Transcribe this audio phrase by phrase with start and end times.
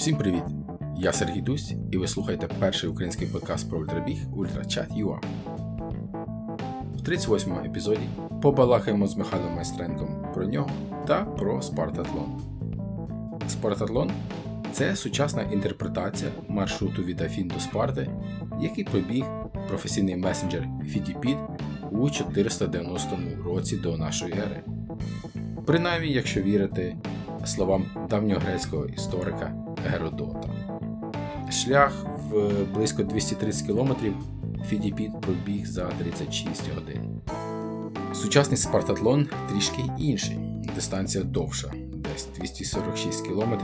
[0.00, 0.42] Всім привіт!
[0.96, 5.20] Я Сергій Дусь, і ви слухаєте перший український подкаст про ультрабіг UltraChat.ua.
[6.94, 8.00] В 38-му епізоді
[8.42, 10.70] побалакаємо з Михайлом Майстренком про нього
[11.06, 12.40] та про Спартатлон.
[13.48, 14.10] Спартатлон
[14.72, 18.10] це сучасна інтерпретація маршруту від Афін до Спарти,
[18.60, 19.24] який пробіг
[19.68, 21.36] професійний месенджер Фітіпід
[21.90, 24.62] у 490 році до нашої ери.
[25.66, 26.96] Принаймні, якщо вірити
[27.44, 30.48] словам давньогрецького історика Геродота.
[31.50, 33.92] Шлях в близько 230 км
[34.68, 37.20] Фідіпід пробіг за 36 годин.
[38.12, 40.38] Сучасний спартатлон трішки інший,
[40.74, 43.54] дистанція довша, десь 246 км.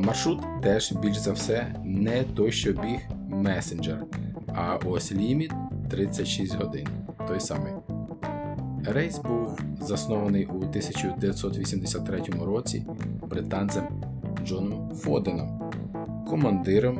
[0.00, 4.04] Маршрут теж більш за все не той, що біг месенджер,
[4.54, 5.52] а ось ліміт
[5.90, 6.88] 36 годин.
[7.28, 7.72] Той самий.
[8.84, 12.86] Рейс був заснований у 1983 році
[13.22, 13.84] британцем
[14.46, 15.70] Джоном Фоденом,
[16.28, 16.98] командиром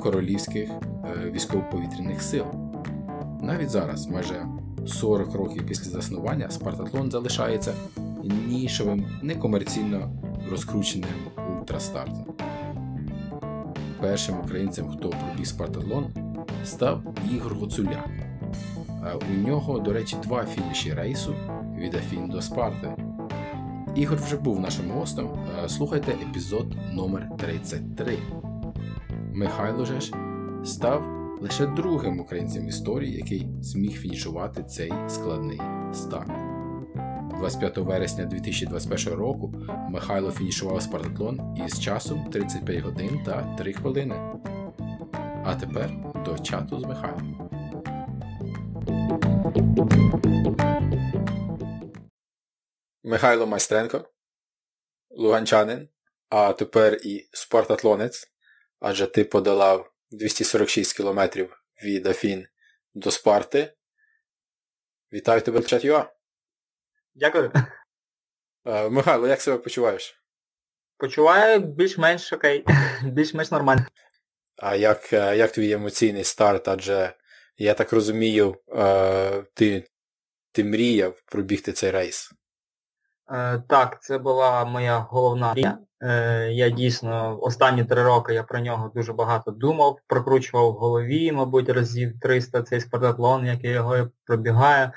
[0.00, 2.44] королівських е, військово-повітряних сил.
[3.42, 4.46] Навіть зараз, майже
[4.86, 7.74] 40 років після заснування, Спартатлон залишається
[8.48, 10.10] нішовим, некомерційно
[10.50, 11.08] розкрученим
[11.60, 12.26] ультрастартом.
[14.00, 16.06] Першим українцем, хто пробіг Спартатлон,
[16.64, 17.02] став
[17.34, 18.10] Ігор Гуцуляк.
[19.34, 21.34] У нього, до речі, два фініші рейсу
[21.78, 22.94] від Афін до Спарти.
[23.94, 25.28] Ігор вже був нашим гостем.
[25.68, 28.18] Слухайте епізод номер 33
[29.34, 30.00] Михайло же
[30.64, 31.04] став
[31.40, 35.60] лише другим українцем в історії, який зміг фінішувати цей складний
[35.92, 36.30] старт.
[37.38, 39.54] 25 вересня 2021 року
[39.90, 44.14] Михайло фінішував Спартатлон із часом 35 годин та 3 хвилини.
[45.44, 45.90] А тепер
[46.24, 47.42] до чату з Михайлом.
[53.04, 54.10] Михайло Майстренко,
[55.10, 55.88] луганчанин,
[56.28, 58.32] а тепер і спортатлонець,
[58.80, 62.46] адже ти подолав 246 кілометрів від Афін
[62.94, 63.74] до Спарти.
[65.12, 66.12] Вітаю тебе в чат ЮА.
[67.14, 67.52] Дякую.
[68.64, 70.22] Е, Михайло, як себе почуваєш?
[70.96, 72.64] Почуваю більш-менш окей,
[73.04, 73.86] більш-менш нормально.
[74.56, 76.68] А як е, як твій емоційний старт?
[76.68, 77.14] Адже
[77.56, 79.84] я так розумію, е, ти
[80.52, 82.32] ти мріяв пробігти цей рейс.
[83.32, 85.78] Е, так, це була моя головна мрія.
[86.02, 91.32] Е, я дійсно останні три роки я про нього дуже багато думав, прокручував в голові,
[91.32, 94.90] мабуть, разів 300 цей спартатлон, як я його пробігаю.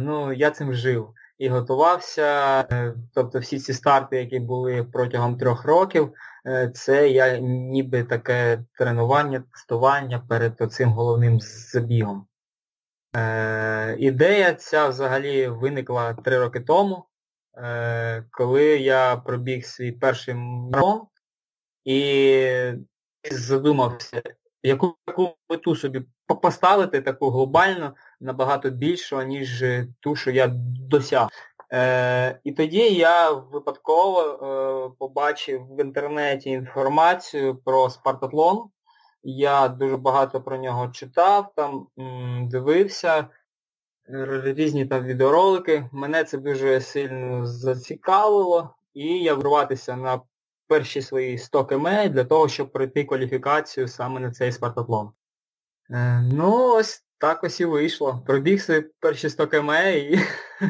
[0.00, 2.62] Ну, Я цим жив і готувався.
[3.14, 6.12] Тобто всі ці старти, які були протягом трьох років,
[6.74, 12.25] це я ніби таке тренування, тестування перед цим головним забігом.
[13.16, 17.04] Е, Ідея ця взагалі виникла три роки тому,
[17.58, 21.06] е, коли я пробіг свій перший марафон
[21.84, 22.72] і
[23.30, 24.22] задумався,
[24.62, 26.02] яку яку мету собі
[26.42, 27.90] поставити таку глобальну,
[28.20, 29.64] набагато більшу, ніж
[30.00, 30.46] ту, що я
[30.90, 31.28] досяг.
[31.72, 38.70] Е, І тоді я випадково е, побачив в інтернеті інформацію про спартатлон.
[39.28, 41.86] Я дуже багато про нього читав, там
[42.50, 43.28] дивився
[44.44, 45.88] різні там відеоролики.
[45.92, 50.20] Мене це дуже сильно зацікавило і я вруватися на
[50.66, 55.10] перші свої 100 км для того, щоб пройти кваліфікацію саме на цей спартатлон.
[55.90, 58.22] Е, ну, ось так ось і вийшло.
[58.26, 60.20] Пробіг свої перші 100 км і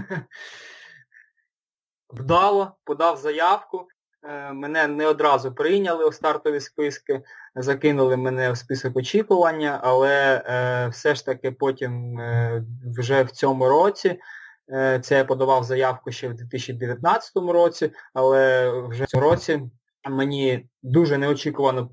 [2.08, 3.88] вдало, подав заявку.
[4.28, 7.22] Е, мене не одразу прийняли у стартові списки,
[7.54, 12.64] закинули мене в список очікування, але е, все ж таки потім е,
[12.96, 14.18] вже в цьому році,
[14.72, 19.62] е, це я подавав заявку ще в 2019 році, але вже в цьому році
[20.10, 21.90] мені дуже неочікувано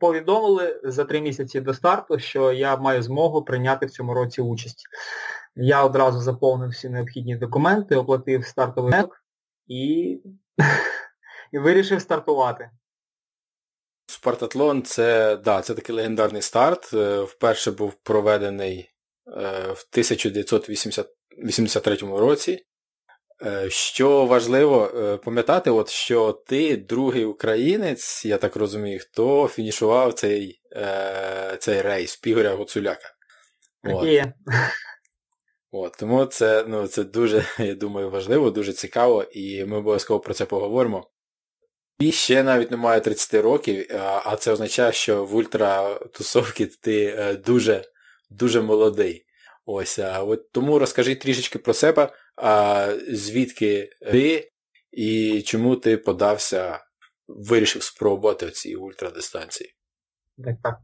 [0.00, 4.86] повідомили за три місяці до старту, що я маю змогу прийняти в цьому році участь.
[5.56, 8.94] Я одразу заповнив всі необхідні документи, оплатив стартовий
[9.66, 10.20] і
[11.54, 12.70] і вирішив стартувати.
[14.06, 16.94] Спартатлон це да, це такий легендарний старт.
[16.94, 18.90] Е, вперше був проведений е,
[19.60, 22.66] в 1983 році.
[23.46, 24.90] Е, що важливо
[25.24, 30.60] пам'ятати, от, що ти другий українець, я так розумію, хто фінішував цей
[31.58, 33.10] цей рейс Пігоря Гуцуляка.
[33.84, 34.08] От.
[35.70, 40.34] От, Тому це ну, це дуже, я думаю, важливо, дуже цікаво, і ми обов'язково про
[40.34, 41.10] це поговоримо.
[41.98, 43.86] І ще навіть немає 30 років,
[44.24, 47.84] а це означає, що в ультратусовці ти е, дуже
[48.30, 49.26] дуже молодий.
[49.66, 52.12] Ось, от Тому розкажи трішечки про себе,
[53.08, 54.50] звідки ти
[54.92, 56.80] і чому ти подався
[57.28, 59.74] вирішив спробувати ці ультрадистанції?
[60.44, 60.78] Так, так.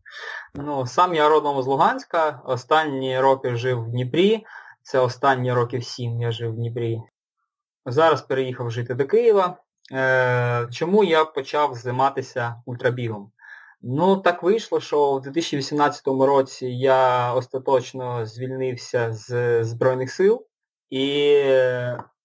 [0.55, 4.45] Ну, Сам я родом з Луганська, останні роки жив в Дніпрі,
[4.83, 6.99] це останні років сім я жив в Дніпрі.
[7.87, 9.59] Зараз переїхав жити до Києва.
[9.93, 13.33] Е, Чому я почав займатися ультрабігом?
[13.83, 20.47] Ну, так вийшло, що в 2018 році я остаточно звільнився з Збройних сил,
[20.91, 21.35] і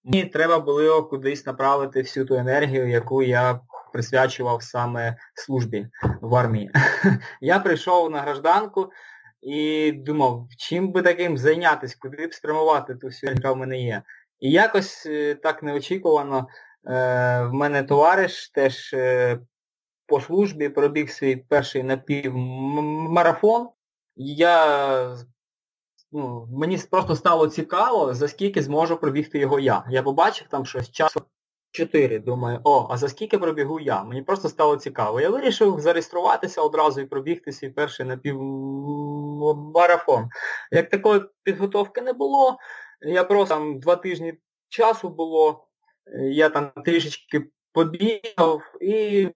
[0.04, 3.60] мені треба було кудись направити всю ту енергію, яку я
[3.92, 5.86] присвячував саме службі
[6.20, 6.70] в армії.
[7.40, 8.90] Я прийшов на гражданку
[9.42, 14.02] і думав, чим би таким зайнятися, куди б спрямувати ту всю, яка в мене є.
[14.40, 16.46] І якось е, так неочікувано е,
[16.86, 19.38] в мене товариш теж е,
[20.06, 23.68] по службі пробіг свій перший напівмарафон.
[24.16, 25.16] Я
[26.12, 29.84] ну, Мені просто стало цікаво, за скільки зможу пробігти його я.
[29.90, 31.22] Я побачив там щось часу
[31.70, 32.18] 4.
[32.18, 34.04] Думаю, о, а за скільки пробігу я?
[34.04, 35.20] Мені просто стало цікаво.
[35.20, 40.28] Я вирішив зареєструватися одразу і пробігти свій перший напівмарафон.
[40.70, 42.56] Як такої підготовки не було,
[43.00, 44.34] я просто там два тижні
[44.68, 45.65] часу було,
[46.30, 49.28] я там трішечки побігав і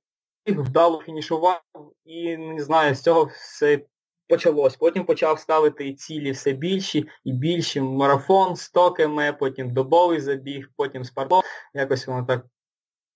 [0.46, 1.61] вдало фінішував
[2.05, 3.81] і не знаю, з цього все
[4.28, 4.76] почалось.
[4.76, 7.81] Потім почав ставити цілі все більші і більші.
[7.81, 11.43] Марафон, 100 км, потім добовий забіг, потім спартлон.
[11.75, 12.46] Якось воно так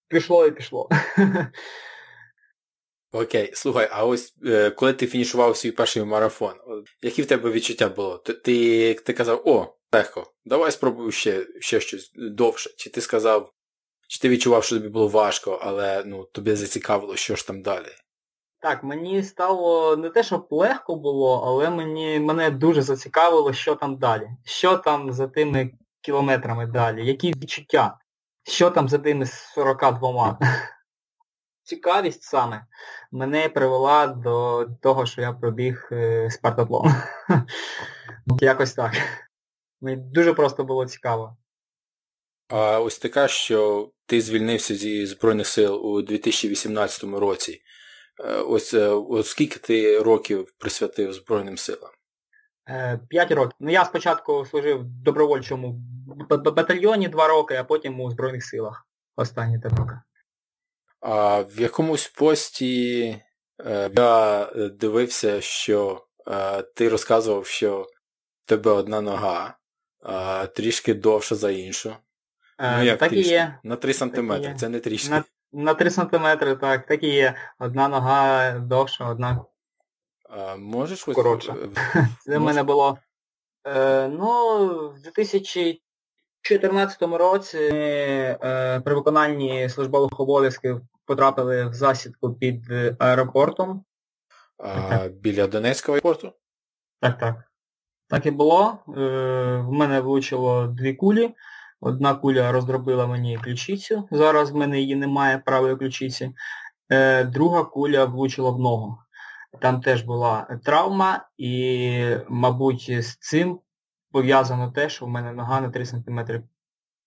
[0.09, 0.89] пішло і пішло.
[3.13, 6.55] Окей, слухай, а ось е, коли ти фінішував свій перший марафон,
[7.03, 8.19] які в тебе відчуття було?
[8.19, 12.71] Ти ти казав, о, легко, давай спробую ще ще щось довше.
[12.77, 13.53] Чи ти сказав,
[14.09, 17.89] чи ти відчував, що тобі було важко, але ну, тобі зацікавило, що ж там далі?
[18.61, 23.97] Так, мені стало не те, щоб легко було, але мені, мене дуже зацікавило, що там
[23.97, 24.29] далі.
[24.45, 25.71] Що там за тими
[26.01, 27.99] кілометрами далі, які відчуття,
[28.45, 30.39] що там за тими 42.
[31.63, 32.67] Цікавість саме
[33.13, 36.95] мене привела до того, що я пробіг е, Спартатлон.
[38.41, 38.93] Якось так.
[39.85, 41.37] Мені дуже просто було цікаво.
[42.49, 47.61] А ось така, що ти звільнився зі Збройних сил у 2018 році.
[48.25, 51.91] Е, ось, е, ось скільки ти років присвятив Збройним силам?
[52.69, 53.53] Е, п'ять років.
[53.61, 55.81] Ну я спочатку служив в добровольчому
[56.31, 58.87] батальйоні два роки, а потім у Збройних силах
[59.17, 60.01] останні три роки.
[61.01, 63.09] А в якомусь пості
[63.97, 66.07] я дивився, що
[66.75, 67.87] ти розказував, що
[68.45, 69.57] в тебе одна нога
[70.55, 71.97] трішки довша за іншу.
[72.59, 73.31] Ну, як так трішки?
[73.31, 73.59] і є.
[73.63, 75.11] На 3 сантиметри, це не трішки.
[75.11, 77.35] На, на 3 сантиметри, так, так і є.
[77.59, 79.45] Одна нога довша, одна
[80.31, 81.57] а, можеш коротша.
[82.25, 82.99] Це в мене було.
[83.67, 84.59] Е, Ну,
[84.91, 92.65] в 2014 році е, при виконанні службових обов'язків потрапили в засідку під
[92.99, 93.85] аеропортом.
[94.59, 96.33] А, Біля Донецького аеропорту?
[97.01, 97.35] Так, так.
[98.15, 98.79] Так і було.
[98.89, 99.01] Е,
[99.57, 101.35] В мене влучило дві кулі.
[101.81, 106.33] Одна куля роздробила мені ключицю, зараз в мене її немає правої ключиці.
[106.93, 108.99] Е, друга куля влучила в ногу.
[109.61, 113.61] Там теж була травма і, мабуть, з цим
[114.13, 116.21] пов'язано те, що в мене нога на 3 см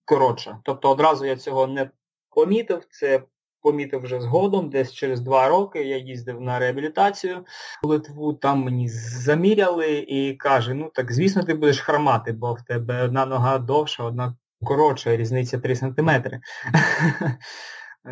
[0.06, 0.60] коротша.
[0.63, 1.89] Тобто одразу я цього не
[2.29, 3.24] помітив, це
[3.67, 7.45] помітив вже згодом, десь через два роки я їздив на реабілітацію
[7.83, 12.62] в Литву, там мені заміряли і каже, ну так звісно ти будеш хромати, бо в
[12.62, 16.00] тебе одна нога довша, одна коротша, різниця 3 см.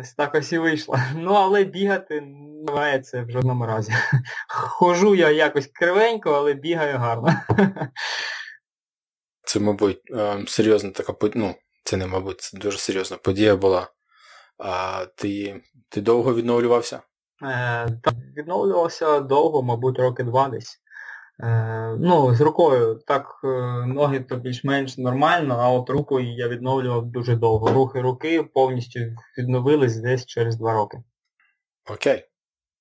[0.00, 0.98] Ось так ось і вийшло.
[1.14, 3.92] Ну, але бігати не це в жодному разі.
[4.48, 7.42] Хожу я якось кривенько, але бігаю гарно.
[9.44, 13.88] Це, мабуть, ем, серйозна така ну, це не мабуть, це дуже серйозна подія була.
[14.58, 16.96] А ти ти довго відновлювався?
[17.42, 20.80] Е, Так, відновлювався довго, мабуть, роки два десь.
[21.40, 23.48] Е, ну, з рукою так е,
[23.86, 27.72] ноги то більш-менш нормально, а от рукою я відновлював дуже довго.
[27.72, 29.00] Рухи руки повністю
[29.38, 30.98] відновились десь через два роки.
[31.90, 32.24] Окей.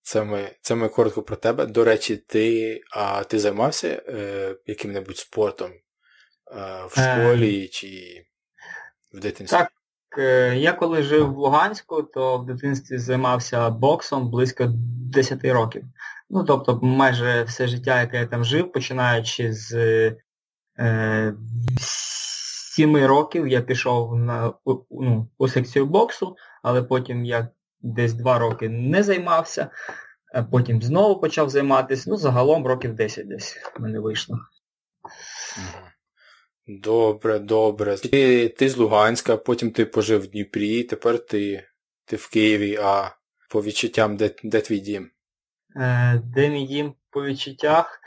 [0.01, 1.65] Це ми це ми коротко про тебе.
[1.65, 5.79] До речі, ти а ти займався е, яким-небудь спортом е,
[6.89, 7.87] в школі е, чи
[9.13, 9.57] в дитинстві?
[9.57, 9.71] Так,
[10.57, 14.65] я коли жив в Луганську, то в дитинстві займався боксом близько
[15.13, 15.83] 10 років.
[16.29, 19.73] Ну, тобто майже все життя, яке я там жив, починаючи з
[20.79, 21.33] е,
[22.75, 24.53] 7 років я пішов на
[24.91, 27.47] ну, у секцію боксу, але потім я
[27.81, 29.69] десь 2 роки не займався,
[30.51, 32.09] потім знову почав займатися.
[32.09, 34.37] Ну, загалом років 10 десь в мене вийшло.
[36.67, 37.97] Добре, добре.
[37.97, 41.63] Ти ти з Луганська, потім ти пожив в Дніпрі, тепер ти
[42.05, 43.09] ти в Києві, а
[43.49, 45.09] по відчуттям, де де твій дім?
[45.75, 47.99] Е, Де мій дім по відчуттях?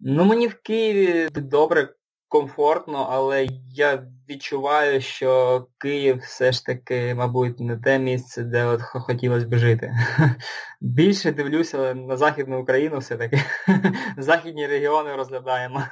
[0.00, 1.88] Ну мені в Києві добре,
[2.28, 8.82] комфортно, але я відчуваю, що Київ все ж таки, мабуть, не те місце, де от
[8.82, 9.94] хотілося б жити.
[10.80, 13.42] Більше дивлюся на Західну Україну все-таки.
[14.18, 15.82] Західні регіони розглядаємо.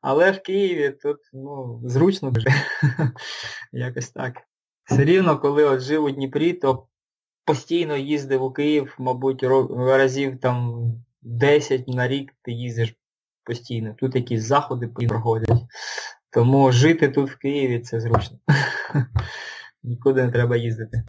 [0.00, 2.52] Але в Києві тут ну, зручно жити.
[3.72, 4.36] Якось так.
[4.84, 6.86] Все рівно, коли от жив у Дніпрі, то
[7.44, 10.84] постійно їздив у Київ, мабуть, разів там
[11.22, 12.94] 10 на рік ти їздиш
[13.44, 13.94] постійно.
[13.98, 15.58] Тут якісь заходи проходять.
[16.30, 18.38] Тому жити тут в Києві це зручно.
[19.82, 21.02] Нікуди не треба їздити.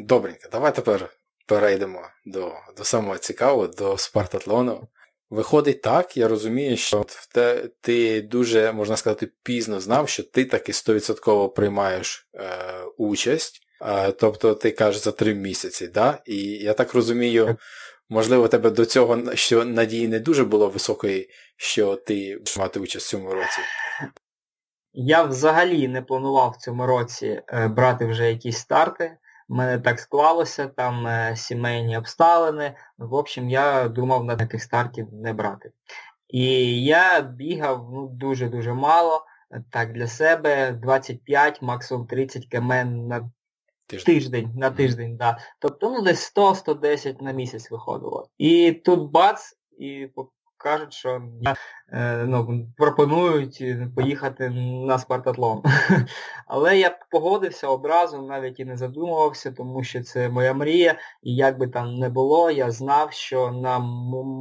[0.00, 1.10] Добренько, давай тепер
[1.46, 4.88] перейдемо до до самого цікавого, до спартатлону.
[5.30, 10.72] Виходить так, я розумію, що те, ти дуже, можна сказати, пізно знав, що ти таки
[10.72, 12.48] 100% приймаєш е,
[12.96, 13.60] участь.
[13.82, 16.18] Е, тобто ти кажеш за три місяці, да?
[16.26, 17.56] І я так розумію,
[18.08, 23.06] можливо, тебе до цього що надії не дуже було високої, що ти будеш мати участь
[23.06, 23.60] в цьому році.
[24.92, 29.16] Я взагалі не планував в цьому році е, брати вже якісь старти.
[29.48, 32.76] У мене так склалося, там е, сімейні обставини.
[32.98, 35.72] В общем, я думав на таких стартів не брати.
[36.28, 39.24] І я бігав ну, дуже-дуже мало.
[39.70, 43.30] Так, для себе 25, максимум 30 км на
[43.86, 44.14] тиждень.
[44.14, 45.38] тиждень на тиждень, да.
[45.58, 48.28] Тобто ну десь 100-110 на місяць виходило.
[48.38, 50.08] І тут бац, і
[50.64, 51.22] кажуть, що
[51.92, 53.64] е, ну, пропонують
[53.96, 54.50] поїхати
[54.86, 55.62] на спартатлон.
[56.46, 61.58] Але я погодився одразу, навіть і не задумувався, тому що це моя мрія, і як
[61.58, 63.78] би там не було, я знав, що на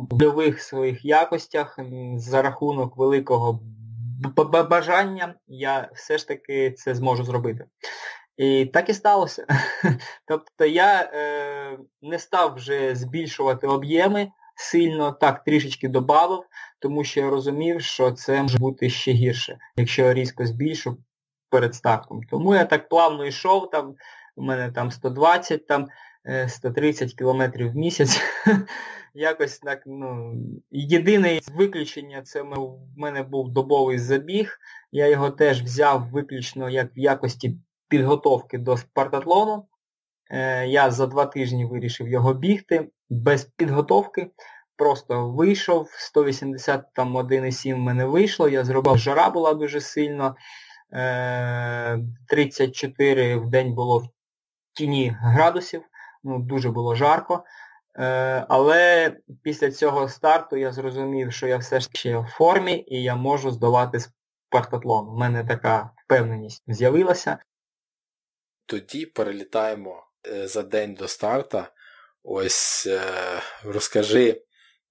[0.10, 1.80] больових своїх якостях
[2.16, 3.60] за рахунок великого
[4.70, 7.66] бажання я все ж таки це зможу зробити.
[8.38, 9.46] І так і сталося.
[10.28, 16.46] Тобто я е, не став вже збільшувати об'єми сильно, так, трішечки додав,
[16.80, 20.98] тому що я розумів, що це може бути ще гірше, якщо я різко збільшу
[21.50, 22.22] перед стартом.
[22.30, 23.96] Тому я так плавно йшов, там,
[24.36, 25.88] у мене там 120, там
[26.48, 28.22] 130 е, кілометрів в місяць.
[29.14, 30.34] Якось так, ну,
[30.72, 34.58] єдине виключення, це в мене був добовий забіг.
[34.92, 37.58] Я його теж взяв виключно як в якості
[37.88, 39.66] підготовки до спартатлону.
[40.32, 44.32] Е, я за два тижні вирішив його бігти без підготовки.
[44.76, 50.36] Просто вийшов, 180 там 1,7 в мене вийшло, я зробив, жара була дуже сильно.
[52.28, 54.10] 34 е, в день було в
[54.74, 55.82] тіні градусів,
[56.24, 57.44] ну дуже було жарко.
[58.00, 59.12] Е, але
[59.44, 63.52] після цього старту я зрозумів, що я все ж ще в формі і я можу
[63.52, 65.08] здолати спартатлон.
[65.10, 67.38] У мене така впевненість з'явилася.
[68.66, 71.72] Тоді перелітаємо е, за день до старта.
[72.24, 73.02] Ось е,
[73.64, 74.42] розкажи,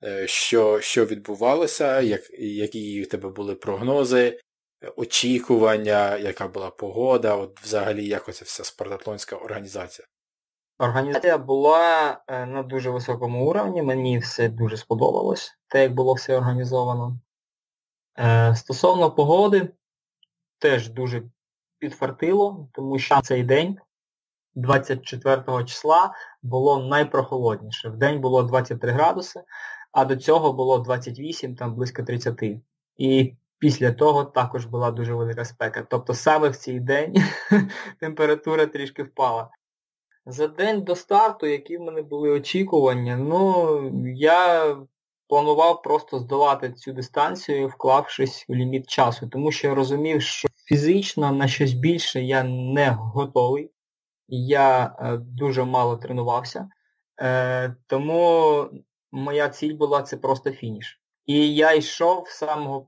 [0.04, 4.40] е, що що відбувалося, як, які у тебе були прогнози,
[4.96, 10.08] очікування, яка була погода, от взагалі як оця вся спартатлонська організація.
[10.78, 17.18] Організація була на дуже високому уровні, мені все дуже сподобалось, те, як було все організовано.
[18.54, 19.68] Стосовно погоди,
[20.58, 21.22] теж дуже
[21.78, 23.78] підфартило, тому що цей день,
[24.54, 27.88] 24 числа, було найпрохолодніше.
[27.88, 29.40] В день було 23 градуси,
[29.92, 32.42] а до цього було 28, там близько 30.
[32.97, 35.87] І після того також була дуже велика спека.
[35.90, 37.14] Тобто саме в цей день
[38.00, 39.50] температура трішки впала.
[40.26, 44.76] За день до старту, які в мене були очікування, ну, я
[45.28, 51.32] планував просто здолати цю дистанцію, вклавшись у ліміт часу, тому що я розумів, що фізично
[51.32, 53.71] на щось більше я не готовий.
[54.34, 56.68] Я е, дуже мало тренувався.
[57.20, 58.66] Е, тому
[59.12, 61.00] моя ціль була це просто фініш.
[61.26, 62.86] І я йшов з самого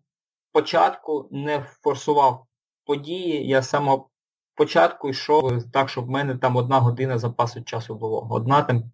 [0.53, 2.47] початку, не форсував
[2.85, 4.09] події, я з самого
[4.55, 8.29] початку йшов так, щоб в мене там одна година запасу часу було.
[8.31, 8.93] Одна там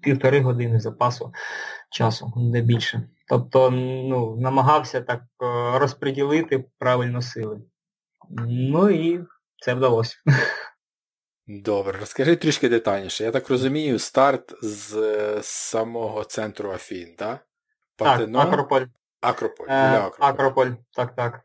[0.00, 1.32] півтори години запасу
[1.90, 3.08] часу, не більше.
[3.28, 7.62] Тобто ну, намагався так е, розподілити правильно сили.
[8.48, 9.24] Ну і
[9.60, 10.16] це вдалося.
[11.46, 13.24] Добре, розкажи трішки детальніше.
[13.24, 17.46] Я так розумію, старт з самого центру Афін, так?
[17.96, 18.42] Партенон?
[18.42, 18.86] Так, Акрополь.
[19.20, 19.66] Акрополь.
[19.68, 20.28] Е, Акрополь.
[20.28, 21.40] Акрополь, так, так.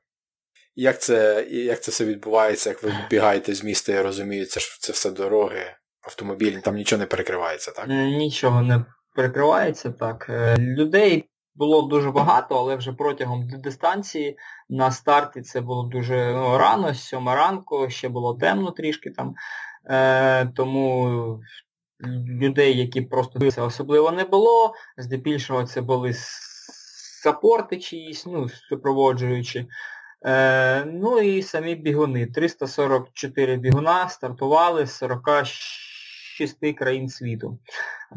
[0.76, 4.78] Як це як це все відбувається, як ви бігаєте з міста, я розумію, це ж
[4.82, 7.88] це все дороги, автомобілі, там нічого не перекривається, так?
[7.88, 10.26] Нічого не перекривається, так.
[10.30, 14.38] Е, людей було дуже багато, але вже протягом дистанції
[14.70, 19.36] на старті це було дуже ну, рано, сьома ранку, ще було темно трішки там.
[19.90, 21.40] Е, Тому
[22.28, 24.74] людей, які просто дивилися, особливо не було.
[24.98, 26.14] Здебільшого це були
[27.24, 29.66] сапорти чиїсь, ну, супроводжуючи.
[30.26, 32.28] Е, Ну і самі бігуни.
[32.28, 37.60] 344 бігуна стартували з 46 країн світу.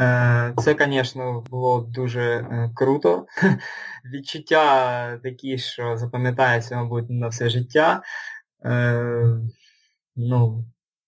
[0.00, 3.26] Е, Це, звісно, було дуже е, круто.
[4.14, 8.02] Відчуття такі, що запам'ятається, мабуть, на все життя.
[8.64, 9.38] Е,
[10.17, 10.64] ну,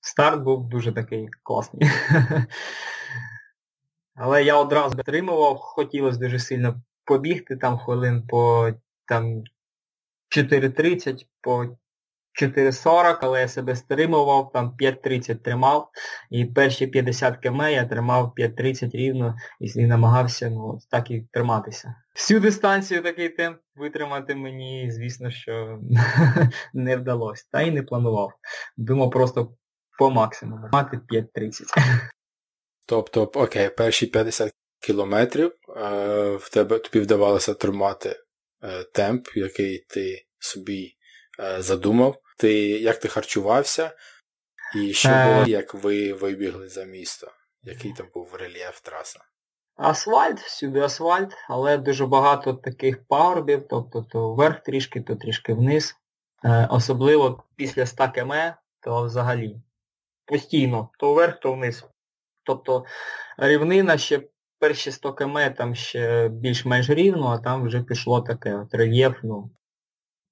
[0.07, 1.91] Старт був дуже такий класний.
[4.15, 8.71] Але я одразу підтримував, хотілося дуже сильно побігти там хвилин по
[9.07, 9.43] там
[10.37, 11.65] 4.30, по
[12.43, 15.91] 4.40, але я себе стримував, там 5.30 тримав.
[16.31, 21.95] І перші 50 км я тримав 5.30 рівно і намагався ну, так і триматися.
[22.15, 25.79] Всю дистанцію такий темп витримати мені, звісно, що
[26.75, 27.45] не вдалося.
[27.53, 28.33] Та й не планував.
[28.77, 29.57] Думав просто
[29.99, 30.69] по максимуму.
[30.73, 31.63] Мати 5.30.
[32.87, 38.17] Тобто, окей, перші 50 кілометрів е, в тебе тобі вдавалося тримати
[38.63, 40.97] е, темп, який ти собі
[41.41, 42.17] е, задумав.
[42.39, 43.93] Ти, Як ти харчувався,
[44.77, 47.33] і що було, як ви вибігли за місто?
[47.63, 49.21] Який там був рельєф траса?
[49.77, 55.97] Асфальт, всюди асфальт, але дуже багато таких пагорбів, тобто то вверх трішки, то трішки вниз.
[56.69, 58.33] Особливо після 100 км,
[58.81, 59.57] то взагалі
[60.27, 61.85] постійно, то вверх, то вниз.
[62.43, 62.85] Тобто
[63.39, 64.23] рівнина ще
[64.59, 69.51] перші 100 км там ще більш-менш рівно, а там вже пішло таке от рельєф, ну,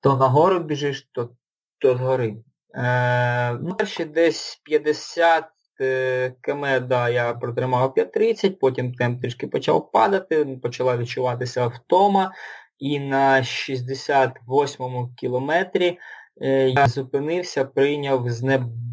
[0.01, 1.31] то нагору біжиш, то
[1.79, 2.37] то згори.
[2.75, 5.45] Е, ну, Перші десь 50
[5.81, 12.33] е, км да, я протримав 5.30, потім темп трішки почав падати, почала відчуватися втома.
[12.79, 15.99] І на 68 му кілометрі
[16.41, 18.23] е, я зупинився, прийняв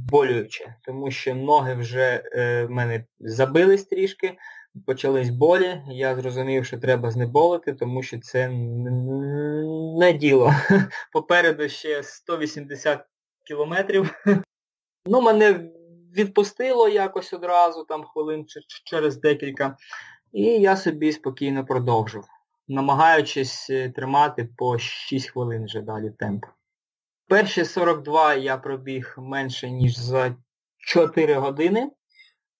[0.09, 4.37] знеболююче, тому що ноги вже е, в мене забились трішки,
[4.85, 8.49] почались болі, я зрозумів, що треба знеболити, тому що це
[9.99, 10.53] не діло.
[11.13, 13.05] Попереду ще 180
[13.47, 14.13] кілометрів.
[15.05, 15.69] Ну, мене
[16.17, 18.45] відпустило якось одразу, там хвилин
[18.83, 19.77] через декілька,
[20.33, 22.23] і я собі спокійно продовжив,
[22.67, 26.45] намагаючись е, тримати по 6 хвилин вже далі темп.
[27.29, 30.35] Перші 42 я пробіг менше, ніж за
[30.77, 31.91] 4 години.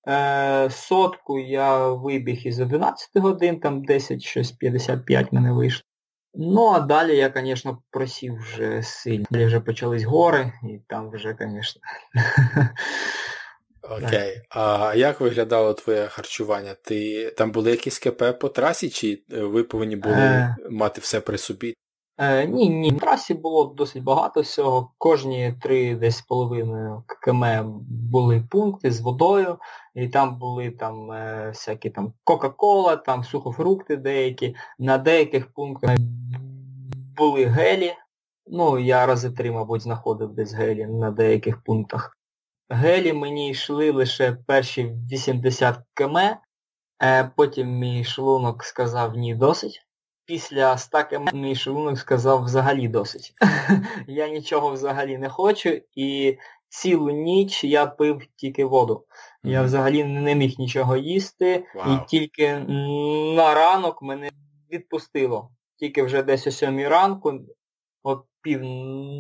[0.08, 5.84] Е, Сотку я вибіг із 11 годин, там 10 щось 55 мене вийшло.
[6.34, 9.26] Ну, а далі я, звісно, просів вже сильно.
[9.32, 11.82] Далі вже почались гори, і там вже, звісно.
[13.82, 14.42] Окей.
[14.50, 16.76] А як виглядало твоє харчування?
[16.84, 20.56] Ти Там були якісь КП по трасі, чи ви повинні були е...
[20.70, 21.76] мати все при собі?
[22.22, 24.92] Е, Ні, ні, в трасі було досить багато всього.
[24.98, 27.46] Кожні три десь половиною км
[27.90, 29.58] були пункти з водою,
[29.96, 34.56] і там були там е, всякі там Кока-Кола, там сухофрукти деякі.
[34.80, 35.98] На деяких пунктах
[37.18, 37.94] були гелі.
[38.48, 42.18] Ну, я рази три, мабуть, знаходив десь гелі на деяких пунктах.
[42.70, 46.18] Гелі мені йшли лише перші 80 км,
[47.04, 49.89] е, потім мій шлунок сказав ні досить
[50.30, 53.34] після 100 км мій шлунок сказав взагалі досить.
[54.08, 56.38] я нічого взагалі не хочу і
[56.68, 59.06] цілу ніч я пив тільки воду.
[59.44, 61.96] Я взагалі не міг нічого їсти wow.
[61.96, 62.54] і тільки
[63.36, 64.30] на ранок мене
[64.72, 65.52] відпустило.
[65.80, 67.34] Тільки вже десь о сьомій ранку,
[68.04, 68.64] от пів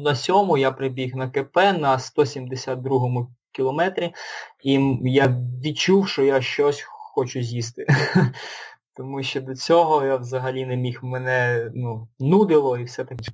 [0.04, 4.14] на сьому я прибіг на КП на 172-му кілометрі,
[4.64, 7.88] і я відчув, що я щось хочу з'їсти.
[9.00, 13.32] Тому що до цього я взагалі не міг, мене ну, нудило і все таке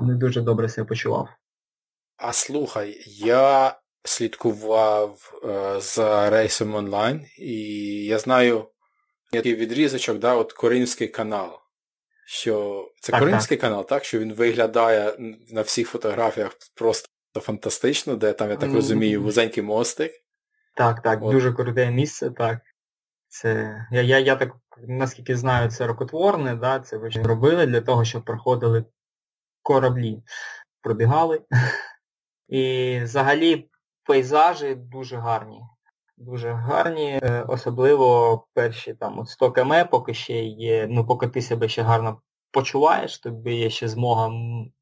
[0.00, 1.28] не дуже добре себе почував.
[2.16, 7.54] А слухай, я слідкував е, за рейсом онлайн, і
[8.04, 8.68] я знаю
[9.32, 11.58] такий відрізочок, да, от Коринський канал.
[12.26, 13.62] Що Це так, Коринський так.
[13.62, 14.04] канал, так?
[14.04, 15.16] Що він виглядає
[15.52, 20.12] на всіх фотографіях просто фантастично, де там, я так розумію, вузенький мостик.
[20.74, 21.32] Так, так, от.
[21.32, 22.58] дуже круте місце, так.
[23.28, 24.50] Це, Я я, я так,
[24.86, 28.84] наскільки знаю, це рукотворне, да, це ви робили для того, щоб проходили
[29.62, 30.22] кораблі,
[30.82, 31.40] пробігали.
[32.48, 33.70] І взагалі
[34.04, 35.60] пейзажі дуже гарні.
[36.16, 41.42] Дуже гарні, е, особливо перші там от 100 км, поки ще є, ну поки ти
[41.42, 44.28] себе ще гарно почуваєш, тобі є ще змога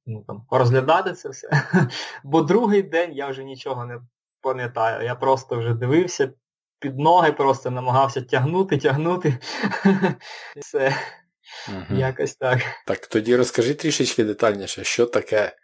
[0.06, 1.48] ну, там, розглядати це все.
[2.24, 4.00] Бо другий день я вже нічого не
[4.40, 5.04] пам'ятаю.
[5.04, 6.32] Я просто вже дивився,
[6.78, 9.38] під ноги просто намагався тягнути, тягнути.
[10.56, 10.96] Все.
[11.68, 11.98] Угу.
[11.98, 12.60] Якось так.
[12.86, 15.56] Так тоді розкажи трішечки детальніше, що таке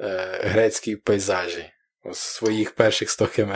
[0.00, 1.72] е, грецькі пейзажі
[2.04, 3.52] у своїх перших 100 км.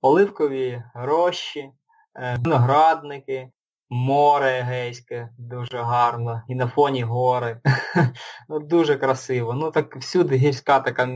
[0.00, 1.70] Оливкові рощі,
[2.16, 3.50] е, виноградники,
[3.90, 7.60] море Егейське, дуже гарно, і на фоні гори.
[8.48, 9.54] ну, Дуже красиво.
[9.54, 11.06] Ну так всюди гірська така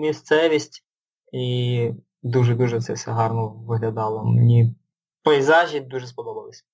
[0.00, 0.84] місцевість
[1.32, 1.90] і
[2.22, 4.24] дуже-дуже це все гарно виглядало.
[4.24, 4.74] Мені
[5.22, 6.64] пейзажі дуже сподобались.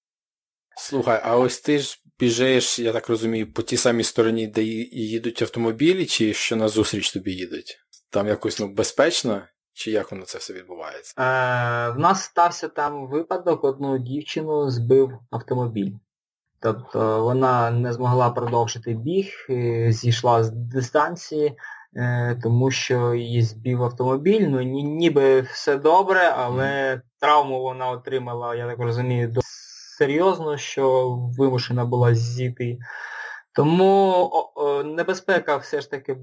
[0.77, 5.43] Слухай, а ось ти ж біжиш, я так розумію, по тій самій стороні, де їдуть
[5.43, 7.79] автомобілі, чи що на зустріч тобі їдуть?
[8.11, 11.15] Там якось ну, безпечно, чи як воно це все відбувається?
[11.19, 15.93] Е, В нас стався там випадок, одну дівчину збив автомобіль.
[16.61, 21.57] Тобто вона не змогла продовжити біг, е, зійшла з дистанції,
[22.43, 24.47] тому що її збив автомобіль.
[24.49, 29.41] Ну ніби все добре, але травму вона отримала, я так розумію, до
[29.99, 32.79] серйозно, що вимушена була зійти.
[33.53, 34.31] Тому
[34.85, 36.17] небезпека все ж таки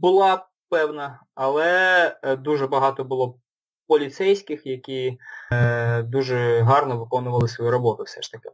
[0.00, 3.38] була певна, але е, дуже багато було
[3.86, 5.18] поліцейських, які
[5.52, 8.48] е, дуже гарно виконували свою роботу все ж таки.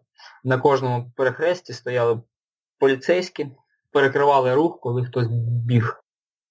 [0.44, 2.20] На кожному перехресті стояли
[2.78, 3.50] поліцейські,
[3.92, 5.26] перекривали рух, коли хтось
[5.66, 6.02] біг.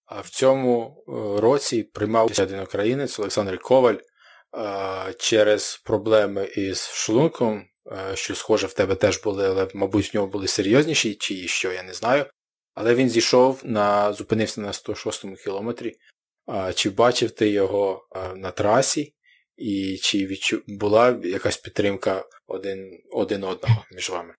[0.09, 3.97] А в цьому е, році приймав один українець Олександр Коваль
[5.17, 10.27] через проблеми із шлунком Е, що схоже в тебе теж були, але, мабуть, в нього
[10.27, 12.25] були серйозніші, чи що, я не знаю.
[12.73, 15.95] Але він зійшов, на, зупинився на 106 му кілометрі.
[16.75, 19.15] Чи бачив ти його на трасі,
[19.57, 20.61] і чи відчу...
[20.67, 24.33] була якась підтримка один один одного між вами?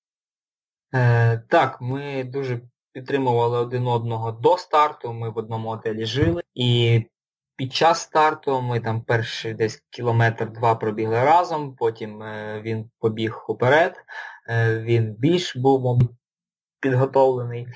[0.94, 2.60] Е, Так, ми дуже
[3.00, 6.42] підтримували один одного до старту, ми в одному готелі жили.
[6.54, 7.02] І
[7.56, 13.96] під час старту ми там перший десь кілометр-два пробігли разом, потім е, він побіг уперед,
[14.48, 16.00] е, він більш був
[16.80, 17.66] підготовлений,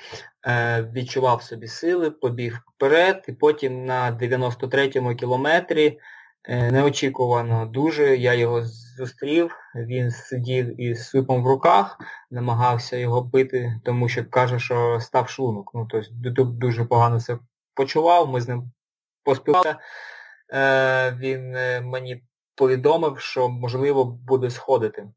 [0.47, 5.99] е, відчував собі сили, побіг вперед, і потім на 93-му кілометрі
[6.49, 8.63] неочікувано дуже я його
[8.97, 11.99] зустрів, він сидів із свипом в руках,
[12.31, 15.71] намагався його бити, тому що каже, що став шлунок.
[15.75, 17.39] Ну, тобто дуже погано це
[17.75, 18.73] почував, ми з ним
[19.25, 19.79] поспілкувалися.
[20.53, 25.09] е, він е, мені повідомив, що можливо буде сходити.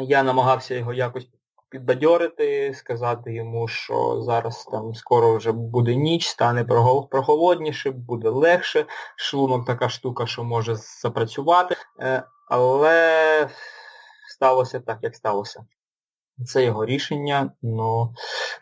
[0.00, 1.28] Я намагався його якось
[1.76, 6.64] підбадьорити, сказати йому, що зараз там скоро вже буде ніч, стане
[7.10, 8.84] прохолодніше, буде легше,
[9.16, 11.76] шлунок така штука, що може запрацювати.
[12.00, 13.48] Е, але
[14.28, 15.64] сталося так, як сталося.
[16.46, 18.14] Це його рішення, ну,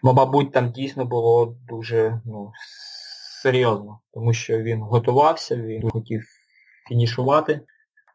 [0.02, 2.52] мабуть, там дійсно було дуже ну,
[3.42, 6.24] серйозно, тому що він готувався, він хотів
[6.88, 7.60] фінішувати.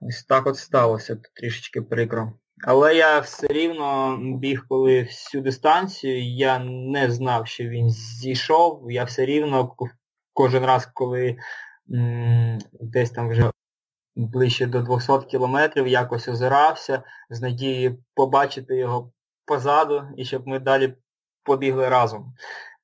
[0.01, 2.33] Ось так от сталося, трішечки прикро.
[2.63, 8.91] Але я все рівно біг, коли всю дистанцію, я не знав, що він зійшов.
[8.91, 9.75] Я все рівно
[10.33, 11.37] кожен раз, коли
[11.93, 13.51] м десь там вже
[14.15, 19.11] ближче до 200 кілометрів якось озирався, з надією побачити його
[19.45, 20.93] позаду і щоб ми далі
[21.43, 22.33] побігли разом.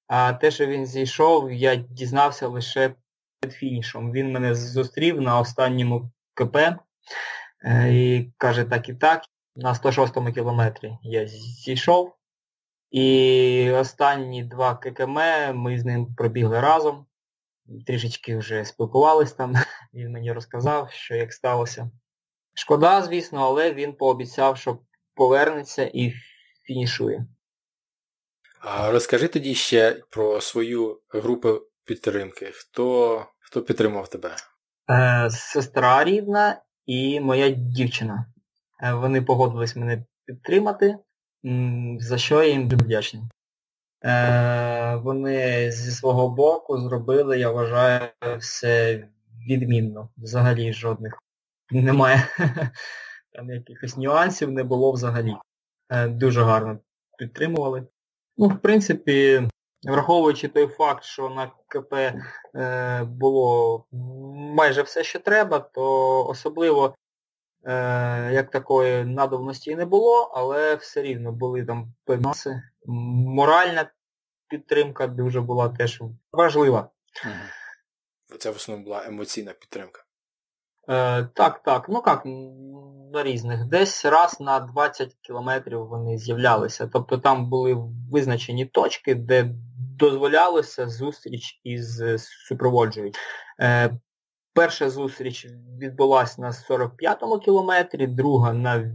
[0.07, 2.93] А те, що він зійшов, я дізнався лише
[3.39, 4.11] перед фінішом.
[4.11, 9.21] Він мене зустрів на останньому КП е, і каже так і так.
[9.55, 12.15] На 106 му кілометрі я зійшов.
[12.91, 15.19] І останні два ККМ
[15.53, 17.05] ми з ним пробігли разом.
[17.87, 19.53] Трішечки вже спілкувались там,
[19.93, 21.91] він мені розказав, що як сталося.
[22.53, 24.79] Шкода, звісно, але він пообіцяв, що
[25.13, 26.13] повернеться і
[26.63, 27.25] фінішує.
[28.59, 32.51] А Розкажи тоді ще про свою групу підтримки.
[32.53, 34.35] Хто хто підтримав тебе?
[34.89, 38.25] Е, Сестра рідна і моя дівчина.
[38.83, 40.97] Е, Вони погодились мене підтримати,
[41.99, 43.23] за що я їм дуже вдячний.
[44.03, 48.09] Е, Вони зі свого боку зробили, я вважаю,
[48.39, 49.03] все
[49.49, 50.09] відмінно.
[50.17, 51.19] Взагалі жодних
[51.71, 52.27] немає.
[53.33, 55.35] Там якихось нюансів не було взагалі.
[55.89, 56.79] Е, Дуже гарно
[57.17, 57.87] підтримували.
[58.37, 59.49] Ну, в принципі,
[59.83, 61.93] враховуючи той факт, що на КП
[63.03, 63.85] було
[64.55, 66.95] майже все, що треба, то особливо
[68.33, 72.31] як такої надовності не було, але все рівно були там певні.
[72.85, 73.91] Моральна
[74.47, 76.01] підтримка дуже була теж
[76.31, 76.89] важлива.
[78.39, 80.03] Це в основному була емоційна підтримка.
[80.89, 81.85] Е, Так, так.
[81.89, 82.25] Ну як,
[83.13, 83.65] на різних.
[83.65, 86.89] Десь раз на 20 кілометрів вони з'являлися.
[86.93, 87.77] Тобто там були
[88.11, 89.49] визначені точки, де
[89.99, 92.03] дозволялося зустріч із
[92.47, 93.21] супроводжуючим.
[93.61, 93.97] Е,
[94.55, 95.47] Перша зустріч
[95.81, 98.91] відбулася на 45-му кілометрі, друга на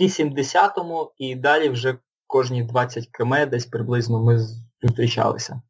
[0.00, 4.46] 80-му і далі вже кожні 20 км десь приблизно ми
[4.82, 5.62] зустрічалися.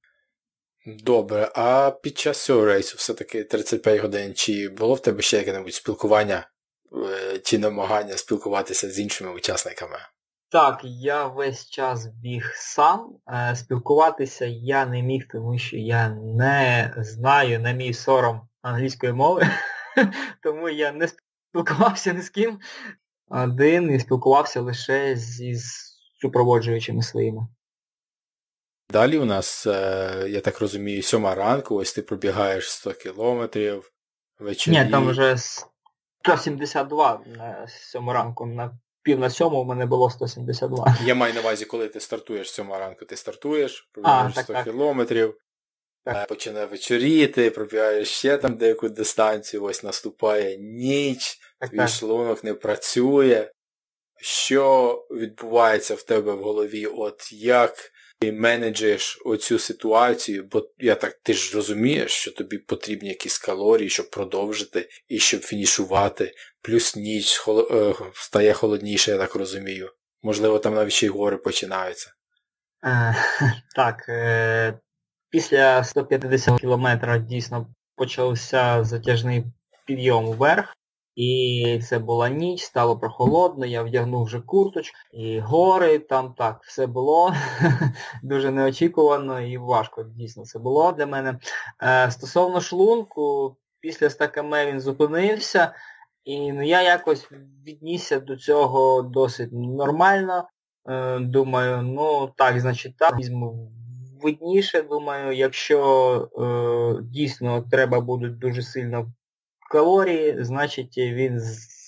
[0.87, 5.75] Добре, а під час цього рейсу все-таки 35 годин, чи було в тебе ще яке-небудь
[5.75, 6.49] спілкування
[6.93, 9.99] е, чи намагання спілкуватися з іншими учасниками?
[10.51, 13.17] Так, я весь час біг сам.
[13.29, 19.51] Е, спілкуватися я не міг, тому що я не знаю на мій сором англійської мови,
[20.43, 22.59] тому я не спілкувався ні з ким.
[23.31, 25.57] Один і спілкувався лише зі
[26.21, 27.47] супроводжуючими своїми.
[28.91, 33.93] Далі у нас, е, я так розумію, сьома ранку, ось ти пробігаєш 100 кілометрів,
[34.39, 34.85] вечері.
[34.85, 35.37] Ні, там вже
[36.23, 38.47] 172 на сьому ранку.
[38.47, 40.97] На пів на сьому у мене було 172.
[41.05, 44.65] Я маю на увазі, коли ти стартуєш сьома ранку, ти стартуєш, пробігаєш 100 так.
[44.65, 45.37] кілометрів, так.
[45.37, 45.48] Е,
[46.29, 51.39] починає вечоріти, пробігаєш ще там деяку дистанцію, ось наступає ніч,
[51.71, 53.51] твій шлунок не працює.
[54.21, 56.87] Що відбувається в тебе в голові?
[56.87, 63.09] От як ти менеджуєш оцю ситуацію, бо я так ти ж розумієш, що тобі потрібні
[63.09, 66.35] якісь калорії, щоб продовжити і щоб фінішувати.
[66.63, 67.69] Плюс ніч холо...
[67.71, 69.93] Е, стає холодніше, я так розумію.
[70.23, 72.13] Можливо, там навіть ще й гори починаються.
[72.85, 73.17] Е,
[73.77, 74.79] так, е,
[75.31, 79.45] після 150 кілометра дійсно почався затяжний
[79.87, 80.75] підйом вверх.
[81.19, 86.87] І це була ніч, стало прохолодно, я вдягнув вже курточку, і гори, там так, все
[86.87, 87.35] було
[88.23, 91.39] дуже неочікувано і важко дійсно це було для мене.
[91.83, 95.75] Е, Стосовно шлунку, після 100 км він зупинився,
[96.25, 97.29] і ну, я якось
[97.67, 100.49] віднісся до цього досить нормально.
[100.89, 103.73] Е, Думаю, ну так, значить так, візьму
[104.23, 105.79] видніше, думаю, якщо
[106.39, 109.13] е, дійсно треба буде дуже сильно
[109.71, 111.41] калорії, значить він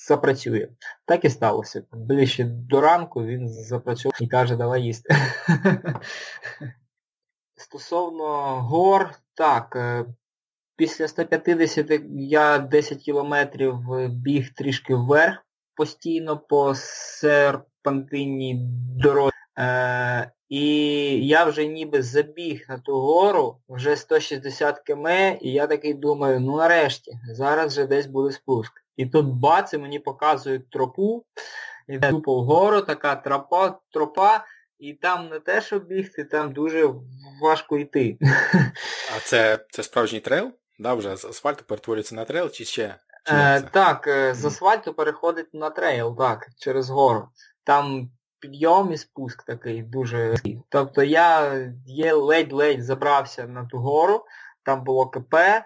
[0.08, 0.68] запрацює.
[1.06, 1.82] Так і сталося.
[1.92, 5.14] Ближче до ранку він запрацював і каже, давай їсти.
[7.56, 8.26] Стосовно
[8.60, 10.04] гор, так, е,
[10.76, 13.76] після 150 я 10 кілометрів
[14.08, 18.68] біг трішки вверх постійно по серпантинній
[19.02, 19.39] дорозі.
[19.60, 20.66] Е, і
[21.26, 25.08] я вже ніби забіг на ту гору, вже 160 км,
[25.40, 28.72] і я такий думаю, ну нарешті, зараз вже десь буде спуск.
[28.96, 31.24] І тут бац, і мені показують тропу,
[31.88, 34.44] іде тупо вгору, така тропа, тропа,
[34.78, 36.94] і там не те, що бігти, там дуже
[37.42, 38.18] важко йти.
[39.16, 40.50] А це це справжній трейл?
[40.78, 42.94] Да, Вже з асфальту перетворюється на трейл чи ще?
[43.24, 47.28] Чи е, Так, е, з асфальту переходить на трейл, так, через гору.
[47.64, 50.34] Там підйом і спуск такий дуже.
[50.68, 51.54] Тобто я
[51.86, 54.24] є ледь-ледь забрався на ту гору,
[54.62, 55.64] там було КП, е,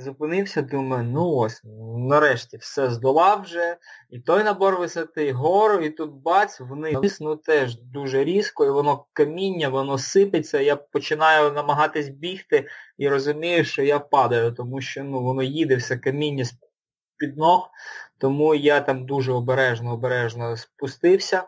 [0.00, 1.60] зупинився, думаю, ну ось,
[1.98, 3.76] нарешті все здолав вже.
[4.10, 8.70] І той набор висоти, і гору, і тут бац, вони ну, теж дуже різко, і
[8.70, 15.04] воно каміння, воно сипеться, я починаю намагатись бігти і розумію, що я падаю, тому що
[15.04, 16.54] ну, воно їде все каміння з
[17.16, 17.70] під ног,
[18.18, 21.44] тому я там дуже обережно-обережно спустився.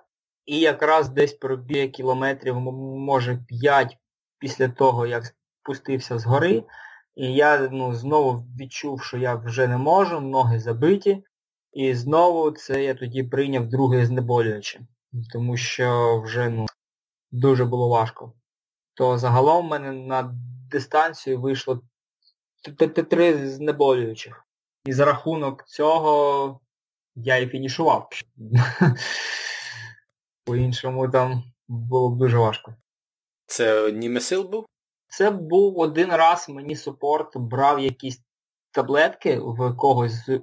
[0.46, 3.98] І якраз десь пробіг кілометрів, може 5
[4.38, 6.64] після того, як спустився з гори.
[7.14, 11.24] І я ну, знову відчув, що я вже не можу, ноги забиті.
[11.72, 14.80] І знову це я тоді прийняв друге знеболююче.
[15.32, 16.66] Тому що вже ну,
[17.30, 18.32] дуже було важко.
[18.94, 20.34] То загалом в мене на
[20.70, 21.82] дистанцію вийшло
[23.10, 24.44] три знеболюючих.
[24.84, 26.60] І за рахунок цього
[27.14, 28.08] я і фінішував.
[30.46, 32.74] По-іншому там було б дуже важко.
[33.46, 34.66] Це Німесил був?
[35.08, 38.20] Це був один раз мені супорт брав якісь
[38.70, 40.40] таблетки в когось з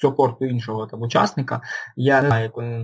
[0.00, 1.60] супорту іншого там учасника.
[1.96, 2.78] Я не знаю, як вони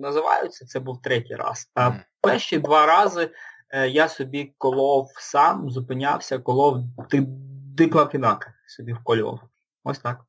[0.00, 1.70] називаються, це був третій раз.
[1.74, 2.00] А mm.
[2.20, 3.30] перші два рази
[3.70, 6.78] е, я собі колов сам, зупинявся, колов
[7.76, 9.40] диклафінака собі вколював.
[9.84, 10.24] Ось так.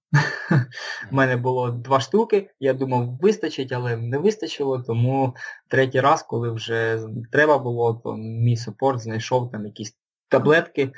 [1.11, 5.35] У мене було два штуки, я думав, вистачить, але не вистачило, тому
[5.67, 6.99] третій раз, коли вже
[7.31, 9.95] треба було, то мій супорт знайшов там якісь
[10.29, 10.91] таблетки.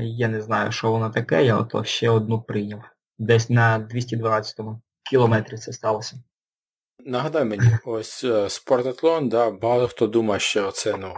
[0.00, 2.82] Я не знаю, що воно таке, я ото ще одну прийняв.
[3.18, 6.16] Десь на 212 му кілометрі це сталося.
[7.06, 11.14] Нагадай мені, ось е, спортатлон, да, багато хто думає, що це ну,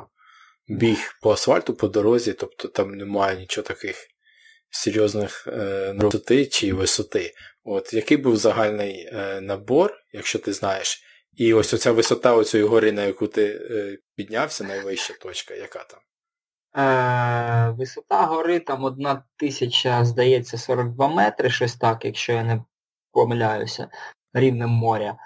[0.68, 3.96] біг по асфальту, по дорозі, тобто там немає нічого таких
[4.70, 7.34] серйозних е, висоти чи висоти.
[7.64, 11.02] От, Який був загальний е, набор, якщо ти знаєш,
[11.32, 16.00] і ось оця висота оцієї гори, на яку ти е, піднявся, найвища точка, яка там?
[16.76, 22.62] Е, Висота гори там одна тисяча, здається, 42 метри, щось так, якщо я не
[23.12, 23.88] помиляюся,
[24.32, 25.16] рівнем моря.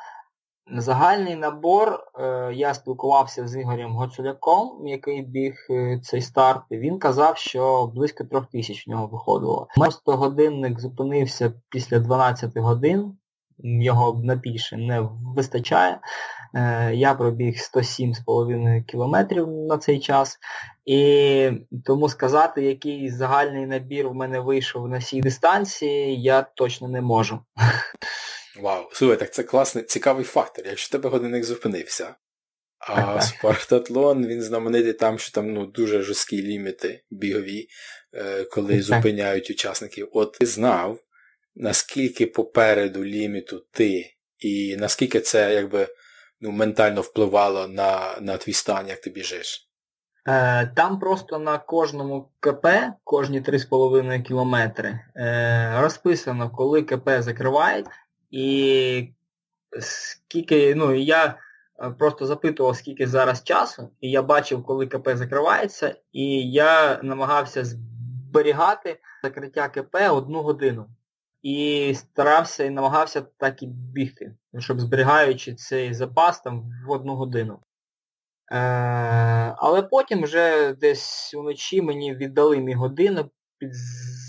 [0.77, 7.37] Загальний набор, е, я спілкувався з Ігорем Гоцуляком, який біг е, цей старт, він казав,
[7.37, 9.69] що близько трьох тисяч в нього виходило.
[9.77, 13.17] Просто годинник зупинився після 12 годин,
[13.59, 16.01] його на більше не вистачає.
[16.55, 20.39] Е, я пробіг 107,5 кілометрів на цей час.
[20.85, 21.51] І
[21.85, 27.39] тому сказати, який загальний набір в мене вийшов на цій дистанції, я точно не можу.
[28.61, 30.67] Вау, слухай, так це класний, цікавий фактор.
[30.67, 32.15] Якщо тебе годинник зупинився,
[32.79, 37.69] а спартатлон, він знаменитий там, що там ну, дуже жорсткі ліміти бігові,
[38.15, 40.09] е, коли зупиняють учасників.
[40.13, 40.99] От ти знав,
[41.55, 45.89] наскільки попереду ліміту ти, і наскільки це якби
[46.41, 49.69] ну, ментально впливало на на твій стан, як ти біжиш?
[50.29, 52.67] Е, Там просто на кожному КП,
[53.05, 57.87] кожні 3,5 кілометри, е, розписано, коли КП закривають,
[58.33, 59.09] і
[59.81, 61.39] скільки, ну, я
[61.83, 67.65] е, просто запитував, скільки зараз часу, і я бачив, коли КП закривається, і я намагався
[67.65, 70.87] зберігати закриття КП одну годину.
[71.43, 77.59] І старався і намагався так і бігти, щоб зберігаючи цей запас там в одну годину.
[78.53, 78.59] Е,
[79.59, 83.31] Але потім вже десь вночі мені віддали мій годину,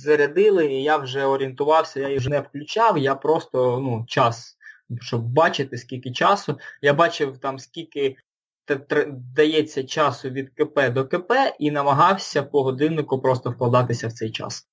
[0.04, 4.58] підзарядили, і я вже орієнтувався, я її вже не включав, я просто ну, час,
[5.02, 6.58] щоб бачити, скільки часу.
[6.82, 8.16] Я бачив там, скільки
[9.36, 14.68] дається часу від КП до КП і намагався по годиннику просто вкладатися в цей час.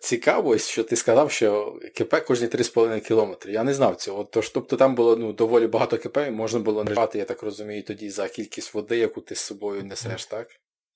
[0.00, 3.52] Цікаво, що ти сказав, що КП кожні 3,5 кілометри.
[3.52, 4.24] Я не знав цього.
[4.24, 7.82] Тож, тобто там було ну, доволі багато КП, і можна було нажати, я так розумію,
[7.82, 10.48] тоді за кількість води, яку ти з собою несеш, так?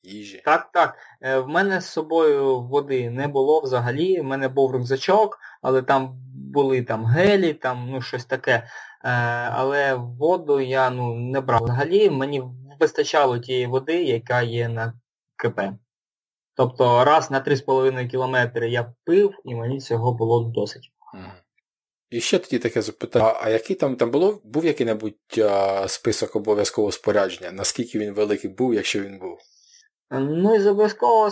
[0.02, 0.42] Їжі.
[0.44, 0.96] Так, так.
[1.20, 4.20] Е, в мене з собою води не було взагалі.
[4.20, 8.52] В мене був рюкзачок, але там були там гелі, там ну щось таке.
[8.52, 8.68] Е,
[9.52, 12.10] але воду я ну, не брав взагалі.
[12.10, 12.42] Мені
[12.80, 14.94] вистачало тієї води, яка є на
[15.36, 15.60] КП.
[16.54, 20.92] Тобто раз на 3,5 кілометри я пив, і мені цього було досить.
[22.10, 26.92] І ще тоді таке запитання, а який там там було, був який-небудь а, список обов'язкового
[26.92, 27.52] спорядження?
[27.52, 29.38] Наскільки він великий був, якщо він був?
[30.20, 31.31] Ну і з обов'язкового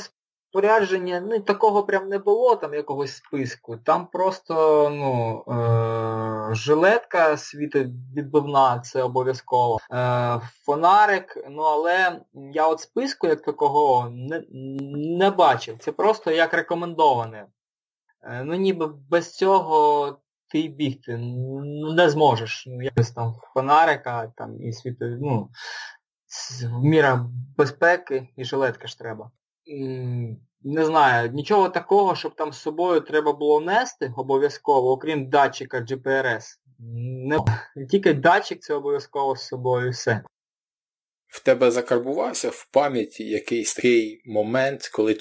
[0.50, 3.76] спорядження, ну такого прям не було, там якогось списку.
[3.76, 4.54] Там просто
[4.90, 9.78] ну, е- жилетка світовідбивна, це обов'язково.
[9.92, 12.20] Е- Фонарик, ну але
[12.52, 14.42] я от списку як такого не,
[15.18, 15.76] не бачив.
[15.78, 17.46] Це просто як рекомендоване.
[18.22, 21.16] Е- ну ніби без цього ти бігти
[21.96, 22.64] не зможеш.
[22.66, 25.48] Ну, якось там фонарика там і світові, ну,
[26.82, 29.30] міра безпеки і жилетка ж треба
[30.62, 36.44] не знаю, нічого такого, щоб там з собою треба було нести обов'язково, окрім датчика GPRS.
[37.28, 37.38] Не
[37.90, 40.22] Тільки датчик це обов'язково з собою і все.
[41.26, 45.14] В тебе закарбувався в пам'яті якийсь такий момент, коли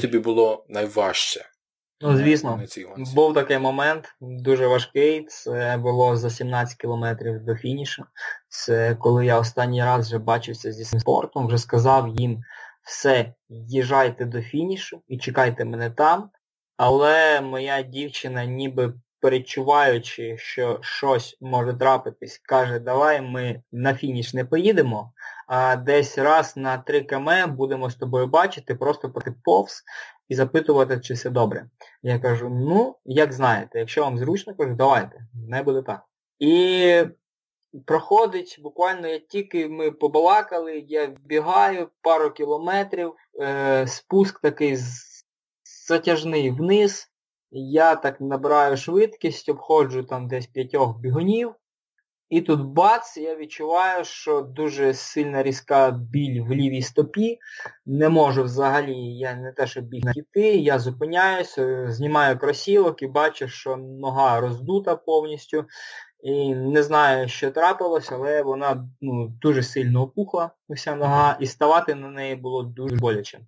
[0.00, 1.44] тобі, було найважче?
[2.00, 2.60] Ну, звісно,
[3.14, 8.04] був такий момент, дуже важкий, це було за 17 кілометрів до фінішу.
[8.48, 12.40] Це коли я останній раз вже бачився зі спортом, вже сказав їм,
[12.82, 16.30] все, їжджайте до фінішу і чекайте мене там.
[16.76, 24.44] Але моя дівчина, ніби перечуваючи, що щось може трапитись, каже, давай ми на фініш не
[24.44, 25.12] поїдемо,
[25.48, 29.82] а десь раз на 3 км будемо з тобою бачити, просто проти повз
[30.28, 31.70] і запитувати, чи все добре.
[32.02, 36.02] Я кажу, ну, як знаєте, якщо вам зручно, кажу, давайте, не буде так.
[36.38, 37.04] І
[37.86, 44.76] проходить, буквально як тільки ми побалакали, я бігаю пару кілометрів, е, спуск такий
[45.88, 47.08] затяжний вниз.
[47.50, 51.54] Я так набираю швидкість, обходжу там десь п'ятьох бігунів.
[52.28, 57.38] І тут бац, я відчуваю, що дуже сильна різка біль в лівій стопі.
[57.86, 63.48] Не можу взагалі, я не те, щоб біг йти, я зупиняюся, знімаю кросівок і бачу,
[63.48, 65.64] що нога роздута повністю.
[66.22, 71.94] І не знаю, що трапилось, але вона ну, дуже сильно опухла, вся нога, і ставати
[71.94, 73.40] на неї було дуже боляче.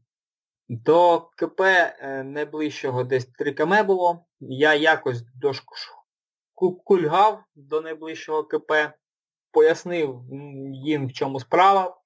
[0.68, 4.24] До КП е, найближчого десь 3 км було.
[4.40, 5.22] Я якось
[6.84, 8.72] кульгав до найближчого КП,
[9.52, 10.20] пояснив
[10.72, 11.96] їм, в чому справа.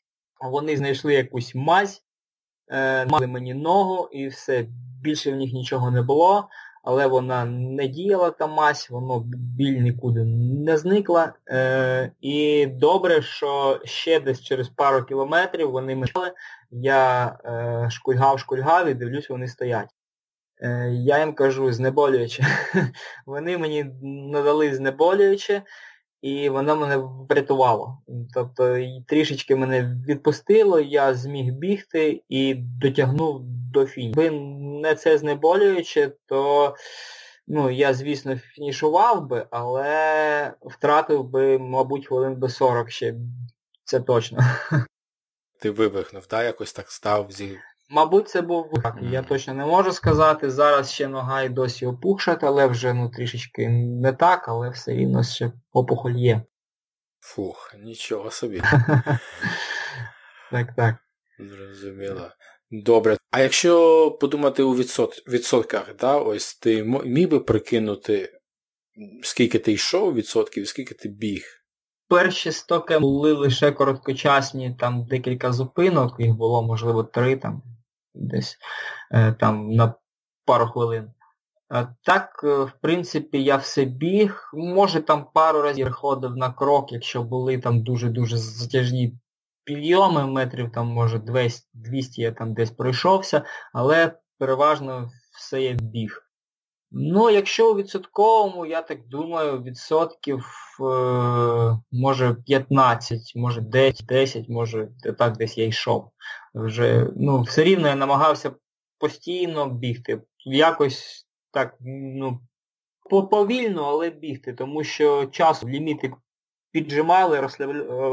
[0.41, 2.03] Вони знайшли якусь мазь,
[2.69, 4.67] е, мали мені ногу і все,
[5.03, 6.49] більше в них нічого не було
[6.83, 11.33] але вона не діяла та мазь, воно біль нікуди не зникла.
[11.49, 16.33] Е, І добре, що ще десь через пару кілометрів вони мешали,
[16.71, 19.89] я е, шкульгав-шкульгав і дивлюсь, вони стоять.
[20.63, 22.45] Е, Я їм кажу знеболююче.
[23.27, 25.63] Вони мені надали знеболююче,
[26.23, 26.97] і воно мене
[27.29, 27.99] врятувало.
[28.35, 34.23] Тобто трішечки мене відпустило, я зміг бігти і дотягнув до фінішу.
[34.23, 34.39] Якби
[34.83, 36.75] не це знеболююче, то
[37.47, 43.15] ну, я, звісно, фінішував би, але втратив би, мабуть, хвилин би 40 ще.
[43.85, 44.39] Це точно.
[45.61, 46.45] Ти вивихнув, так?
[46.45, 47.59] Якось так став зі.
[47.95, 48.99] Мабуть, це був так.
[49.03, 50.51] Я точно не можу сказати.
[50.51, 55.23] Зараз ще нога і досі опухша, але вже ну, трішечки не так, але все рівно
[55.23, 56.43] ще опухоль є.
[57.21, 58.63] Фух, нічого собі.
[60.51, 60.95] Так, так.
[61.39, 62.31] Зрозуміло.
[62.71, 63.17] Добре.
[63.31, 65.29] А якщо подумати у відсот...
[65.29, 68.41] відсотках, да, ось ти міг би прикинути,
[69.23, 71.45] скільки ти йшов відсотків, скільки ти біг?
[72.09, 77.63] Перші 100 км були лише короткочасні, там декілька зупинок, їх було, можливо, три там
[78.15, 78.59] десь
[79.11, 79.95] е, там на
[80.45, 81.11] пару хвилин.
[82.05, 84.51] Так, е, в принципі, я все біг.
[84.55, 89.15] Може там пару разів ходив на крок, якщо були там дуже-дуже затяжні
[89.65, 96.23] підйоми, метрів там, може, 200 200 я там десь пройшовся, але переважно все є біг.
[96.95, 100.47] Ну, якщо у відсотковому, я так думаю, відсотків
[100.81, 100.85] е,
[101.93, 104.89] може 15, може 10, 10, може
[105.19, 106.11] так десь я йшов.
[106.55, 108.53] Вже, ну, Все рівно я намагався
[108.99, 110.23] постійно бігти.
[110.45, 112.41] Якось так, ну,
[113.31, 116.13] повільно, але бігти, тому що часу ліміти
[116.71, 117.49] піджимали,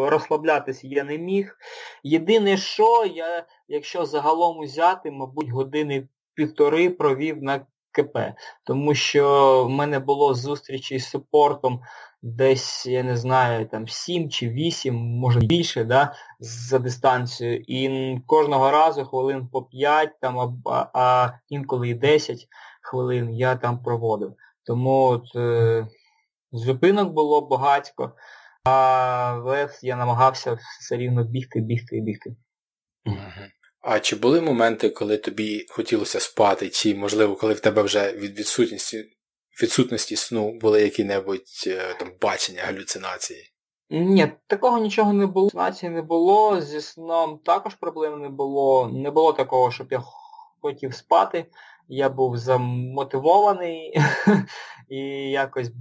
[0.09, 1.57] розслаблятися я не міг.
[2.03, 7.65] Єдине, що я, якщо загалом узяти, мабуть, години півтори провів на
[8.03, 8.17] КП,
[8.63, 11.81] тому що в мене було зустрічі з супортом
[12.21, 17.63] десь, я не знаю, там 7 чи 8, може більше, да, за дистанцію.
[17.67, 22.47] І кожного разу хвилин по 5, там, а, а інколи і 10
[22.81, 24.33] хвилин я там проводив.
[24.63, 25.87] Тому от, е,
[26.51, 28.11] зупинок було багатько,
[28.63, 32.35] але я намагався все рівно бігти, бігти і бігти.
[33.81, 38.39] А чи були моменти, коли тобі хотілося спати, чи, можливо, коли в тебе вже від
[38.39, 39.05] відсутності
[39.63, 43.43] відсутності сну були які-небудь е, там бачення, галюцинації?
[43.89, 45.49] Ні, такого нічого не було.
[45.53, 48.89] Галюцинації не було, зі сном також проблем не було.
[48.93, 50.03] Не було такого, щоб я
[50.61, 51.45] хотів спати.
[51.87, 53.93] Я був замотивований
[54.89, 54.97] і
[55.31, 55.71] якось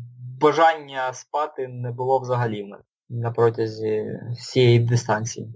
[0.41, 2.75] бажання спати не було взагалі
[3.09, 5.55] на протязі всієї дистанції.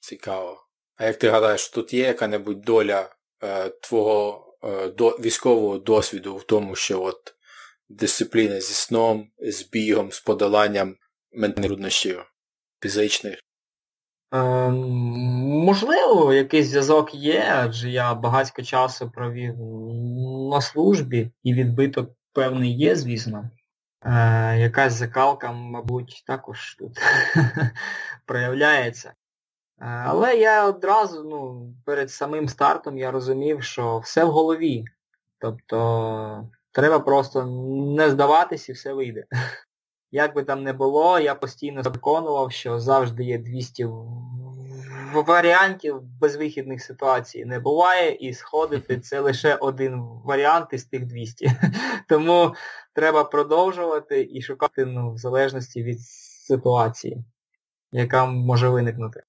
[0.00, 0.61] Цікаво.
[1.02, 3.08] А як ти гадаєш, тут є яка-небудь доля
[3.42, 7.34] е, твого е, до, військового досвіду в тому, що от
[7.88, 10.96] дисципліна зі сном, з бігом, з подоланням
[11.32, 12.24] ментальних труднощів
[12.82, 13.38] фізичних?
[14.34, 14.38] Е,
[15.66, 19.54] можливо, якийсь зв'язок є, адже я багатько часу провів
[20.50, 23.50] на службі і відбиток певний є, звісно.
[24.04, 26.92] Е, Якась закалка, мабуть, також тут
[28.26, 29.12] проявляється.
[29.82, 34.84] Е, але я одразу, ну, перед самим стартом я розумів, що все в голові.
[35.38, 37.46] Тобто треба просто
[37.96, 39.24] не здаватись і все вийде.
[40.10, 43.88] Як би там не було, я постійно переконував, що завжди є 200
[45.14, 47.44] варіантів безвихідних ситуацій.
[47.44, 51.50] Не буває, і сходити це лише один варіант із тих 200.
[52.08, 52.54] Тому
[52.92, 56.00] треба продовжувати і шукати ну, в залежності від
[56.46, 57.24] ситуації,
[57.92, 59.22] яка може виникнути.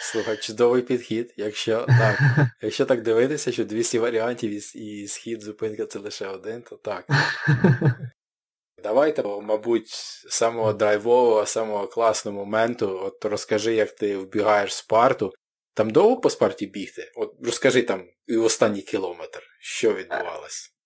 [0.00, 1.34] Слухай, чудовий підхід.
[1.36, 2.18] Якщо так
[2.62, 7.06] якщо так дивитися, що 200 варіантів і, схід, зупинка це лише один, то так.
[8.82, 9.88] Давайте, мабуть,
[10.28, 15.32] самого драйвового, самого класного моменту, от розкажи, як ти вбігаєш з парту.
[15.74, 17.12] Там довго по спарті бігти?
[17.16, 20.76] От розкажи там і останній кілометр, що відбувалось?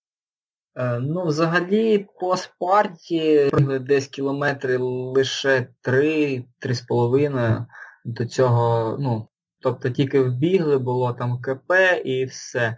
[0.76, 7.66] Е, ну, взагалі, по спарті десь кілометри лише 3-3,5
[8.04, 9.28] до цього, ну,
[9.60, 11.72] тобто тільки вбігли, було там КП
[12.04, 12.76] і все.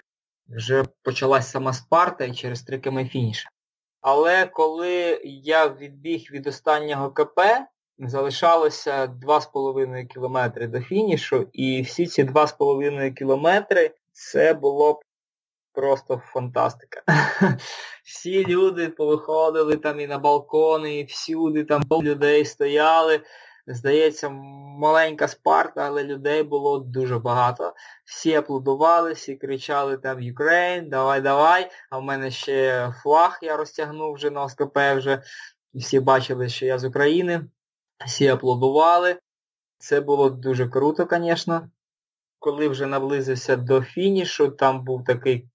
[0.49, 3.47] Вже почалась сама спарта і через 3 км фініш.
[4.01, 7.41] Але коли я відбіг від останнього КП,
[7.99, 15.01] залишалося 2,5 кілометри до фінішу, і всі ці 2,5 кілометри це було б
[15.73, 17.03] просто фантастика.
[18.05, 23.21] Всі люди повиходили там і на балкони, і всюди там людей стояли.
[23.67, 24.29] Здається,
[24.79, 27.75] маленька спарта, але людей було дуже багато.
[28.05, 31.71] Всі аплодували, всі кричали там Ukraine, давай, давай.
[31.91, 35.23] А в мене ще флаг я розтягнув вже на ОСКП вже.
[35.75, 37.45] Всі бачили, що я з України.
[38.07, 39.19] Всі аплодували.
[39.79, 41.71] Це було дуже круто, звісно.
[42.39, 45.49] Коли вже наблизився до фінішу, там був такий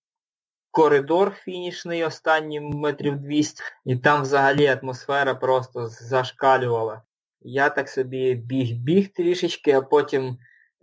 [0.72, 7.02] коридор фінішний, останні метрів 200, і там взагалі атмосфера просто зашкалювала.
[7.50, 10.38] Я так собі біг-біг трішечки, а потім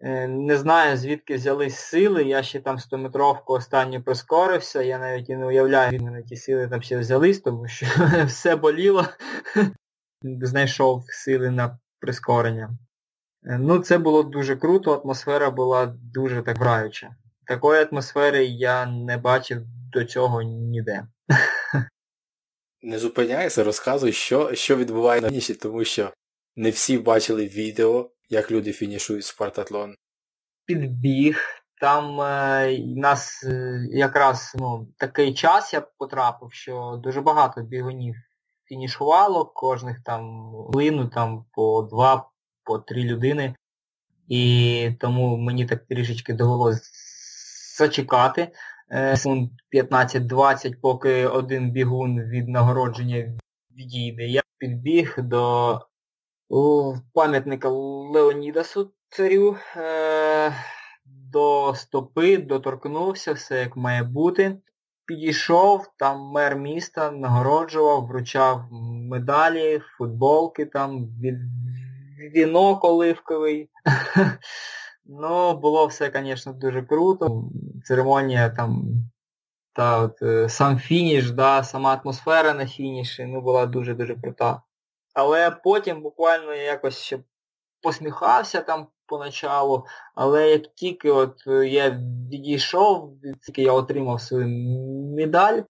[0.05, 5.37] Е, не знаю, звідки взялись сили, я ще там 100-метровку останню прискорився, я навіть і
[5.37, 7.87] не уявляю, від мене ті сили там ще взялись, тому що
[8.27, 9.07] все боліло.
[10.23, 12.79] Знайшов сили на прискорення.
[13.45, 17.17] Е, ну, це було дуже круто, атмосфера була дуже так граюча.
[17.47, 19.63] Такої атмосфери я не бачив
[19.93, 21.07] до цього ніде.
[22.83, 26.13] Не зупиняйся, розказуй, що що відбувається на фініші, тому що
[26.57, 29.95] не всі бачили відео, як люди фінішують спартатлон.
[30.67, 31.41] Підбіг.
[31.81, 38.17] Там е, нас е, якраз ну, такий час я потрапив, що дуже багато бігунів
[38.69, 42.31] фінішувало, кожних там хвилину там по два,
[42.65, 43.55] по три людини.
[44.29, 46.91] І тому мені так трішечки довелося
[47.79, 48.53] зачекати
[48.93, 53.39] е, секунд 15-20, поки один бігун від нагородження
[53.77, 54.23] відійде.
[54.27, 55.81] Я підбіг до
[57.13, 60.53] пам'ятника Леонідасу царю, е,
[61.07, 64.57] до стопи, доторкнувся, все як має бути.
[65.07, 68.65] Підійшов, там мер міста нагороджував, вручав
[69.11, 71.09] медалі, футболки, там
[72.35, 73.71] вінок оливковий.
[75.07, 77.45] Ну, було все, звісно, дуже круто.
[77.85, 78.85] Церемонія там,
[79.73, 84.63] та от е, сам фініш, да, сама атмосфера на фініші, ну, була дуже-дуже крута.
[85.15, 87.19] Але потім буквально якось ще
[87.83, 89.85] посміхався там поначалу,
[90.15, 92.01] але як тільки от е, я
[92.31, 93.13] відійшов,
[93.47, 94.49] тільки я отримав свою
[95.17, 95.61] медаль,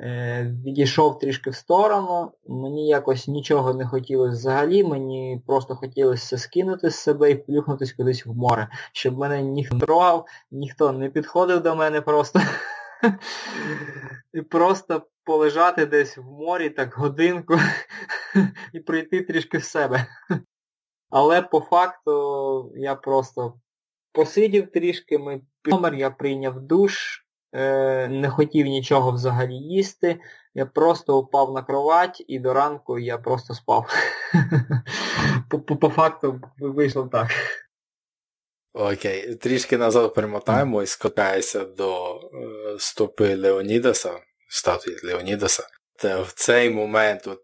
[0.00, 6.90] е, відійшов трішки в сторону, мені якось нічого не хотілося взагалі, мені просто хотілося скинути
[6.90, 11.62] з себе і плюхнутися кудись в море, щоб мене ніхто не трогав, ніхто не підходив
[11.62, 12.40] до мене просто.
[14.32, 17.54] І просто полежати десь в морі так годинку
[18.72, 20.06] і прийти трішки в себе.
[21.10, 23.54] Але по факту я просто
[24.12, 30.20] посидів трішки, ми номер, я прийняв душ, е, не хотів нічого взагалі їсти.
[30.54, 33.94] Я просто упав на кровать і до ранку я просто спав.
[35.80, 37.28] По факту вийшло так.
[38.72, 42.20] Окей, трішки назад перемотаємо і скотаємося до е,
[42.78, 45.66] стопи Леонідаса, статуї Леонідаса.
[45.96, 47.40] Та в цей момент от,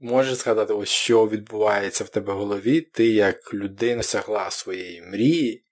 [0.00, 5.64] можеш згадати, ось що відбувається в тебе в голові, ти як людина сягла своєї мрії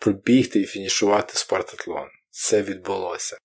[0.00, 2.08] пробігти і фінішувати спартатлон.
[2.30, 3.36] Це відбулося.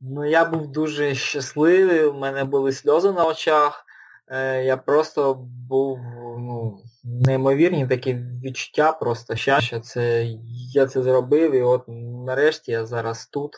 [0.00, 3.84] Ну, я був дуже щасливий, у мене були сльози на очах.
[4.28, 5.34] Е, Я просто
[5.68, 5.98] був
[6.38, 9.80] ну, неймовірні такі відчуття, просто щастя.
[9.80, 10.26] Це
[10.72, 11.84] я це зробив і от
[12.26, 13.50] нарешті я зараз тут.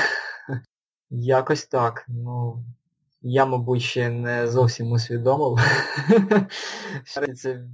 [1.10, 2.04] Якось так.
[2.08, 2.64] Ну,
[3.22, 5.58] я, мабуть, ще не зовсім усвідомив.
[7.36, 7.64] Це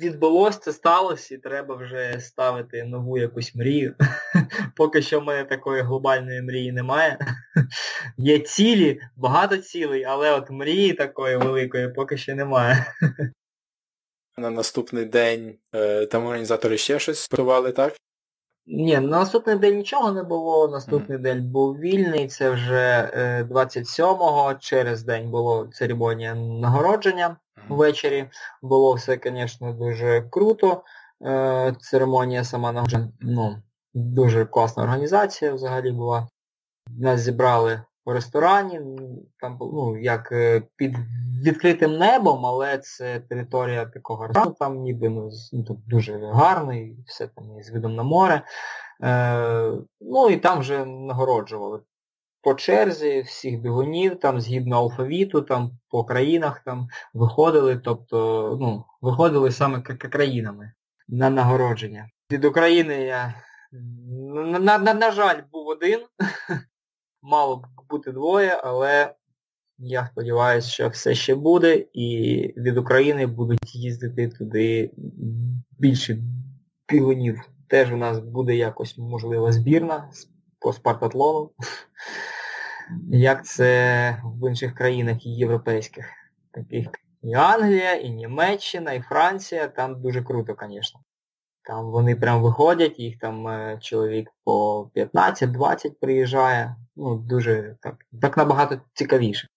[0.00, 3.94] відбулося, це сталося і треба вже ставити нову якусь мрію.
[4.76, 7.18] Поки що в мене такої глобальної мрії немає.
[8.16, 12.86] Є цілі, багато цілей, але от мрії такої великої поки що немає.
[14.38, 17.96] На наступний день е, там організатори ще щось готували, так?
[18.66, 21.22] Ні, на наступний день нічого не було, наступний mm.
[21.22, 27.76] день був вільний, це вже е, 27-го, через день було церемонія нагородження mm.
[27.76, 28.30] ввечері.
[28.62, 30.82] Було все, звісно, дуже круто.
[31.22, 33.62] Е, Церемонія сама нагородження, ну,
[33.94, 36.28] дуже класна організація взагалі була.
[36.98, 38.80] Нас зібрали в ресторані,
[39.40, 40.96] там ну, як е, під
[41.42, 47.44] відкритим небом, але це територія такого ресторану, там ніби ну, ну, дуже гарний, все там
[47.62, 48.42] з видом на море.
[49.02, 51.80] Е, Ну і там вже нагороджували
[52.46, 59.52] по черзі всіх бігунів, там згідно алфавіту, там по країнах там виходили, тобто ну, виходили
[59.52, 60.72] саме країнами
[61.08, 62.10] на нагородження.
[62.32, 63.34] Від України я,
[63.72, 66.00] на, на, на, на жаль, був один.
[67.28, 69.14] Мало б бути двоє, але
[69.78, 74.90] я сподіваюся, що все ще буде і від України будуть їздити туди
[75.78, 76.18] більше
[76.86, 77.40] пігунів.
[77.68, 80.10] Теж у нас буде якось можлива збірна
[80.60, 81.50] по спартатлону.
[83.10, 86.06] Як це в інших країнах європейських,
[86.52, 86.88] таких
[87.22, 91.00] і Англія, і Німеччина, і Франція, там дуже круто, звісно.
[91.62, 96.76] Там вони прям виходять, їх там е, чоловік по 15-20 приїжджає.
[96.96, 99.48] Ну, дуже так, так набагато цікавіше.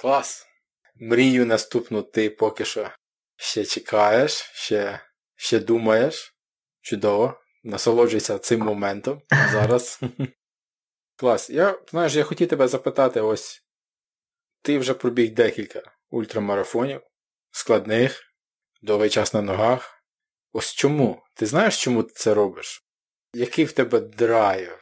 [0.00, 0.46] Клас.
[0.94, 2.90] Мрію наступну ти поки що
[3.36, 5.00] ще чекаєш, ще
[5.36, 6.34] ще думаєш.
[6.80, 7.40] Чудово.
[7.62, 10.00] Насолоджуйся цим моментом зараз.
[11.16, 11.50] Клас.
[11.50, 13.62] Я, знаєш, я хотів тебе запитати, ось
[14.62, 17.00] ти вже пробіг декілька ультрамарафонів,
[17.50, 18.22] складних,
[18.82, 20.04] довгий час на ногах.
[20.52, 21.22] Ось чому?
[21.34, 22.84] Ти знаєш, чому ти це робиш?
[23.34, 24.79] Який в тебе драйв?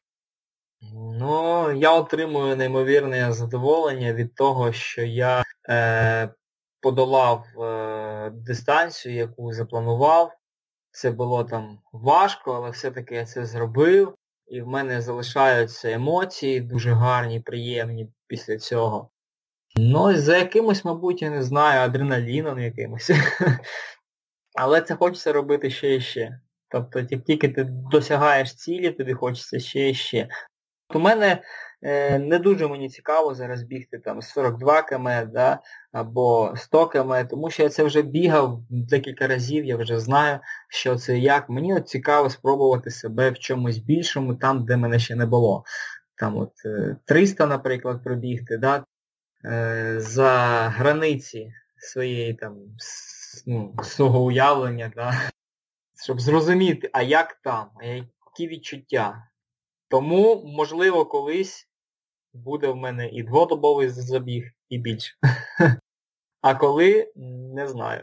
[0.93, 6.31] Ну, я отримую неймовірне задоволення від того, що я е,
[6.81, 10.33] подолав е, дистанцію, яку запланував.
[10.91, 14.15] Це було там важко, але все-таки я це зробив.
[14.47, 19.11] І в мене залишаються емоції дуже гарні, приємні після цього.
[19.77, 23.11] Ну, за якимось, мабуть, я не знаю, адреналіном якимось.
[24.55, 26.41] Але це хочеться робити ще і ще.
[26.69, 30.29] Тобто, як тільки ти досягаєш цілі, тобі хочеться ще і ще.
[30.95, 31.43] У мене
[31.83, 35.61] е, не дуже мені цікаво зараз бігти там 42 км да,
[35.93, 40.97] або 100 км, тому що я це вже бігав декілька разів, я вже знаю, що
[40.97, 41.49] це як.
[41.49, 45.65] Мені от цікаво спробувати себе в чомусь більшому, там, де мене ще не було.
[46.17, 46.53] Там от
[47.05, 48.85] 300, е, наприклад, пробігти, да,
[49.45, 50.31] е, за
[50.77, 52.57] границі своєї там
[53.47, 55.31] ну, свого уявлення, да,
[56.03, 59.28] щоб зрозуміти, а як там, а які відчуття.
[59.89, 61.69] Тому, можливо, колись
[62.33, 65.15] буде в мене і дводобовий забіг, і більше.
[66.41, 67.13] А коли,
[67.55, 68.03] не знаю.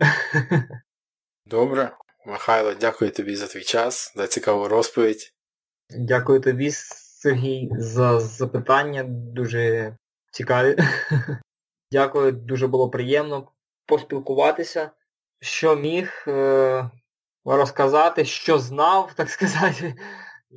[1.45, 1.97] Добре.
[2.25, 5.33] Михайло, дякую тобі за твій час, за цікаву розповідь.
[5.89, 9.03] Дякую тобі, Сергій, за запитання.
[9.07, 9.95] Дуже
[10.31, 10.77] цікаві.
[11.91, 13.51] Дякую, дуже було приємно
[13.85, 14.91] поспілкуватися.
[15.41, 16.89] Що міг е-
[17.45, 19.95] розказати, що знав, так сказати.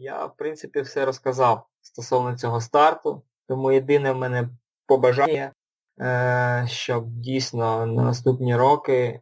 [0.00, 3.22] Я, в принципі, все розказав стосовно цього старту.
[3.48, 4.48] Тому єдине в мене
[4.86, 5.52] побажання,
[6.00, 9.20] е, щоб дійсно на наступні роки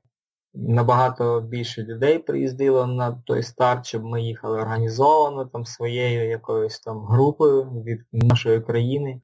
[0.55, 7.07] набагато більше людей приїздило на той старт, щоб ми їхали організовано там своєю якоюсь там
[7.07, 9.21] групою від нашої країни.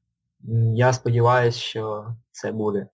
[0.75, 2.87] Я сподіваюся, що це буде.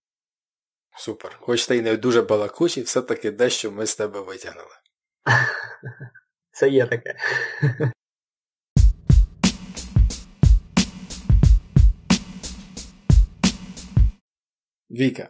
[0.98, 1.38] Супер.
[1.42, 4.76] Хоч ти й не дуже балакучий, все-таки дещо ми з тебе витягнули.
[6.52, 7.16] Це є таке.
[14.92, 15.30] Віка,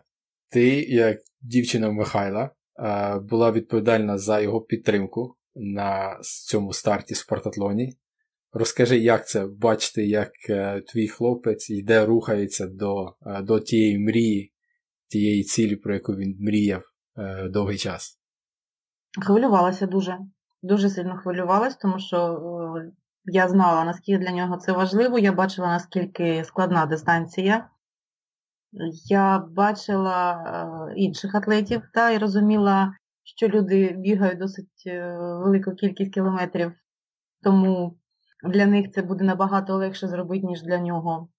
[0.51, 2.49] ти, як дівчина Михайла,
[2.79, 7.97] е, була відповідальна за його підтримку на цьому старті спортатлоні.
[8.53, 14.53] Розкажи, як це бачити, як е, твій хлопець йде, рухається до е, до тієї мрії,
[15.07, 16.83] тієї цілі, про яку він мріяв
[17.49, 18.19] довгий час.
[19.21, 20.17] Хвилювалася дуже.
[20.61, 22.41] Дуже сильно хвилювалася, тому що
[23.25, 27.69] я знала, наскільки для нього це важливо, я бачила, наскільки складна дистанція.
[29.05, 32.93] Я бачила е, інших атлетів та, і розуміла,
[33.23, 36.71] що люди бігають досить е, велику кількість кілометрів,
[37.43, 37.99] тому
[38.43, 41.29] для них це буде набагато легше зробити, ніж для нього.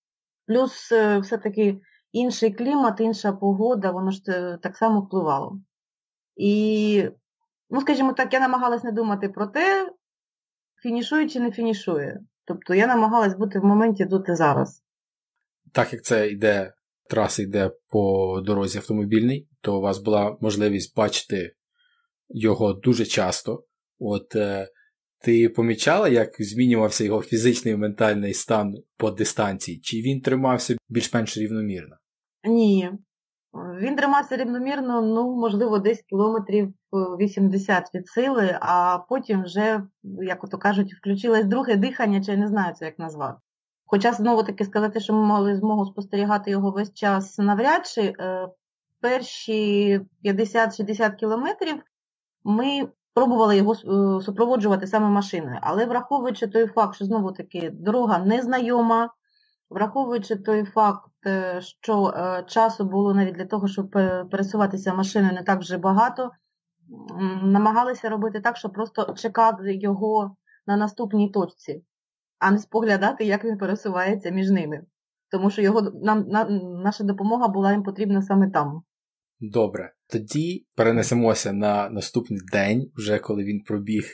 [0.46, 1.80] Плюс е, все-таки
[2.12, 4.20] інший клімат, інша погода, воно ж
[4.62, 5.60] так само впливало.
[6.36, 7.10] І,
[7.70, 9.92] ну, скажімо так, я намагалась не думати про те,
[10.82, 12.20] фінішує чи не фінішує.
[12.44, 14.82] Тобто я намагалась бути в моменті тут і зараз.
[15.72, 16.72] Так як це йде
[17.10, 21.52] траса йде по дорозі автомобільній, то у вас була можливість бачити
[22.28, 23.64] його дуже часто.
[23.98, 24.68] От е,
[25.24, 29.80] ти помічала, як змінювався його фізичний і ментальний стан по дистанції?
[29.80, 31.96] Чи він тримався більш-менш рівномірно?
[32.44, 32.90] Ні.
[33.80, 40.58] Він тримався рівномірно, ну, можливо, десь кілометрів 80 від сили, а потім вже, як ото
[40.58, 43.38] кажуть, включилось друге дихання, чи я не знаю це як назвати.
[43.92, 48.48] Хоча, знову таки сказати, що ми мали змогу спостерігати його весь час навряд чи, е,
[49.00, 51.82] перші 50-60 кілометрів
[52.44, 55.58] ми пробували його е, супроводжувати саме машиною.
[55.62, 59.10] Але враховуючи той факт, що знову таки дорога незнайома,
[59.70, 62.14] враховуючи той факт, е, що
[62.46, 63.90] часу було навіть для того, щоб
[64.30, 66.30] пересуватися машиною не так вже багато,
[67.42, 70.36] намагалися робити так, щоб просто чекати його
[70.66, 71.82] на наступній точці
[72.40, 74.82] а не споглядати, як він пересувається між ними.
[75.30, 76.44] Тому що його нам на,
[76.84, 78.82] наша допомога була їм потрібна саме там.
[79.40, 79.92] Добре.
[80.06, 84.04] Тоді перенесемося на наступний день, вже коли він пробіг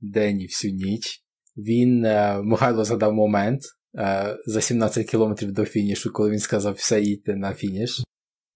[0.00, 1.22] день і всю ніч.
[1.56, 3.60] Він е, Михайло згадав момент
[3.98, 8.02] е, за 17 кілометрів до фінішу, коли він сказав все їдьте на фініш.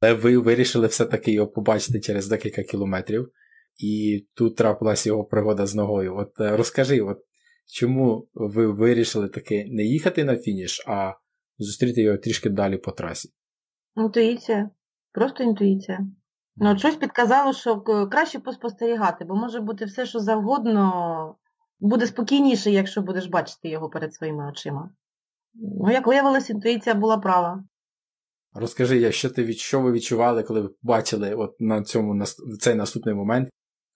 [0.01, 3.29] Але ви вирішили все-таки його побачити через декілька кілометрів.
[3.77, 6.17] І тут трапилася його пригода з ногою.
[6.17, 7.19] От е, розкажи, от
[7.73, 11.13] Чому ви вирішили таки не їхати на фініш, а
[11.59, 13.29] зустріти його трішки далі по трасі?
[13.97, 14.71] Інтуїція.
[15.13, 16.01] Просто інтуїція.
[16.57, 21.37] Ну, от щось підказало, що краще поспостерігати, бо може бути все, що завгодно,
[21.81, 24.91] буде спокійніше, якщо будеш бачити його перед своїми очима.
[25.55, 27.65] Ну, як виявилось, інтуїція була права.
[28.55, 32.25] Розкажи, що ти що ви відчували, коли ви бачили от на цьому
[32.61, 33.49] цей наступний момент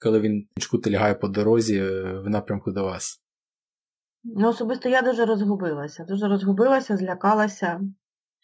[0.05, 3.24] коли він чкути лягає по дорозі е, в напрямку до вас?
[4.25, 6.05] Ну, особисто я дуже розгубилася.
[6.05, 7.81] Дуже розгубилася, злякалася,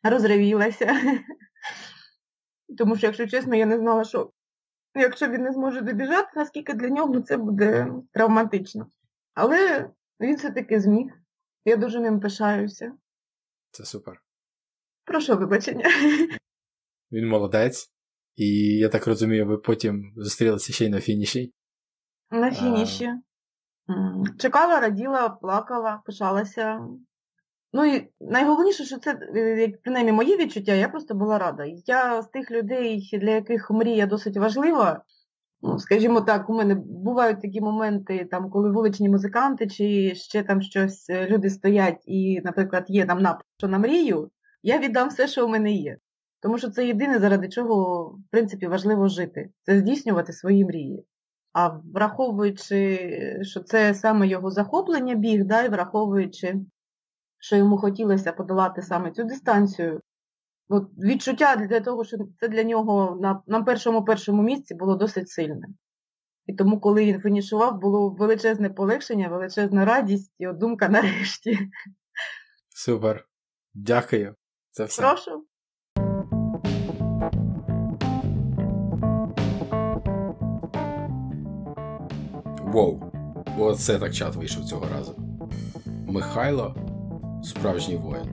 [0.02, 1.00] розривілася.
[2.78, 4.32] Тому що, якщо чесно, я не знала, що
[4.94, 8.86] якщо він не зможе добіжати, наскільки для нього це буде травматично.
[9.34, 11.12] Але він все-таки зміг.
[11.64, 12.92] Я дуже ним пишаюся.
[13.70, 14.22] Це супер.
[15.04, 15.84] Прошу вибачення.
[17.12, 17.92] Він молодець.
[18.36, 21.52] І я так розумію, ви потім зустрілися ще й на фініші.
[22.30, 23.04] На фініші.
[23.04, 23.22] М,
[24.38, 26.80] Чекала, раділа, плакала, пишалася.
[27.72, 31.64] Ну і найголовніше, що це, е, як принаймні, мої відчуття, я просто була рада.
[31.86, 35.02] Я з тих людей, для яких мрія досить важлива.
[35.62, 40.62] Ну, скажімо так, у мене бувають такі моменти, там, коли вуличні музиканти чи ще там
[40.62, 44.30] щось, е, люди стоять і, наприклад, є там напис, що на мрію,
[44.62, 45.96] я віддам все, що у мене є.
[46.42, 49.50] Тому що це єдине, заради чого, в принципі, важливо жити.
[49.62, 51.04] Це здійснювати свої мрії.
[51.52, 56.56] А враховуючи, що це саме його захоплення біг, да, і враховуючи,
[57.38, 60.00] що йому хотілося подолати саме цю дистанцію,
[60.68, 65.28] от відчуття для того, що це для нього на, на першому першому місці було досить
[65.28, 65.66] сильне.
[66.46, 71.58] І тому, коли він фінішував, було величезне полегшення, величезна радість і от думка нарешті.
[72.68, 73.26] Супер.
[73.74, 74.34] Дякую.
[74.70, 75.02] Це все.
[75.02, 75.46] Прошу.
[82.70, 83.00] Воу.
[83.58, 85.14] Оце так чат вийшов цього разу.
[86.06, 86.74] Михайло
[87.44, 88.26] справжній воїн.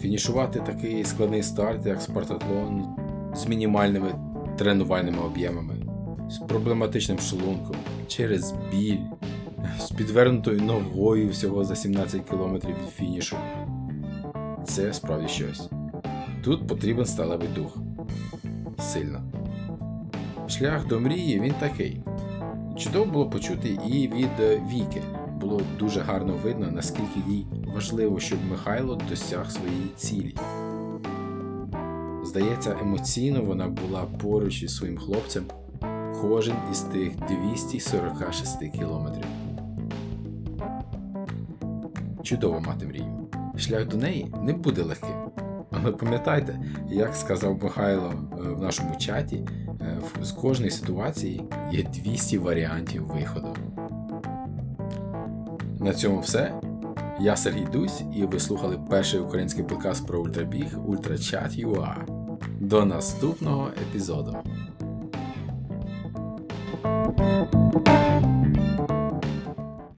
[0.00, 2.84] Фінішувати такий складний старт, як спартатлон,
[3.34, 4.14] з мінімальними
[4.58, 5.74] тренувальними об'ємами,
[6.30, 7.76] з проблематичним шлунком,
[8.08, 9.00] через біль,
[9.80, 13.36] з підвернутою ногою всього за 17 км від фінішу.
[14.64, 15.70] Це справді щось.
[16.44, 17.76] Тут потрібен сталевий дух.
[18.78, 19.22] Сильно.
[20.48, 22.00] Шлях до мрії він такий.
[22.76, 25.02] Чудово було почути і від е, Віки.
[25.40, 30.34] Було дуже гарно видно, наскільки їй важливо, щоб Михайло досяг своєї цілі.
[32.24, 35.44] Здається, емоційно вона була поруч із своїм хлопцем
[36.20, 39.24] кожен із тих 246 кілометрів.
[42.22, 43.28] Чудово мати мрію.
[43.56, 45.16] Шлях до неї не буде легким.
[45.70, 49.44] Але пам'ятайте, як сказав Михайло е, в нашому чаті,
[50.22, 53.56] з кожної ситуації є 200 варіантів виходу.
[55.80, 56.60] На цьому все.
[57.20, 61.94] Я Сергій Дусь, і ви слухали перший український подкаст про ультрабіг UltraChat.ua.
[62.60, 64.36] До наступного епізоду.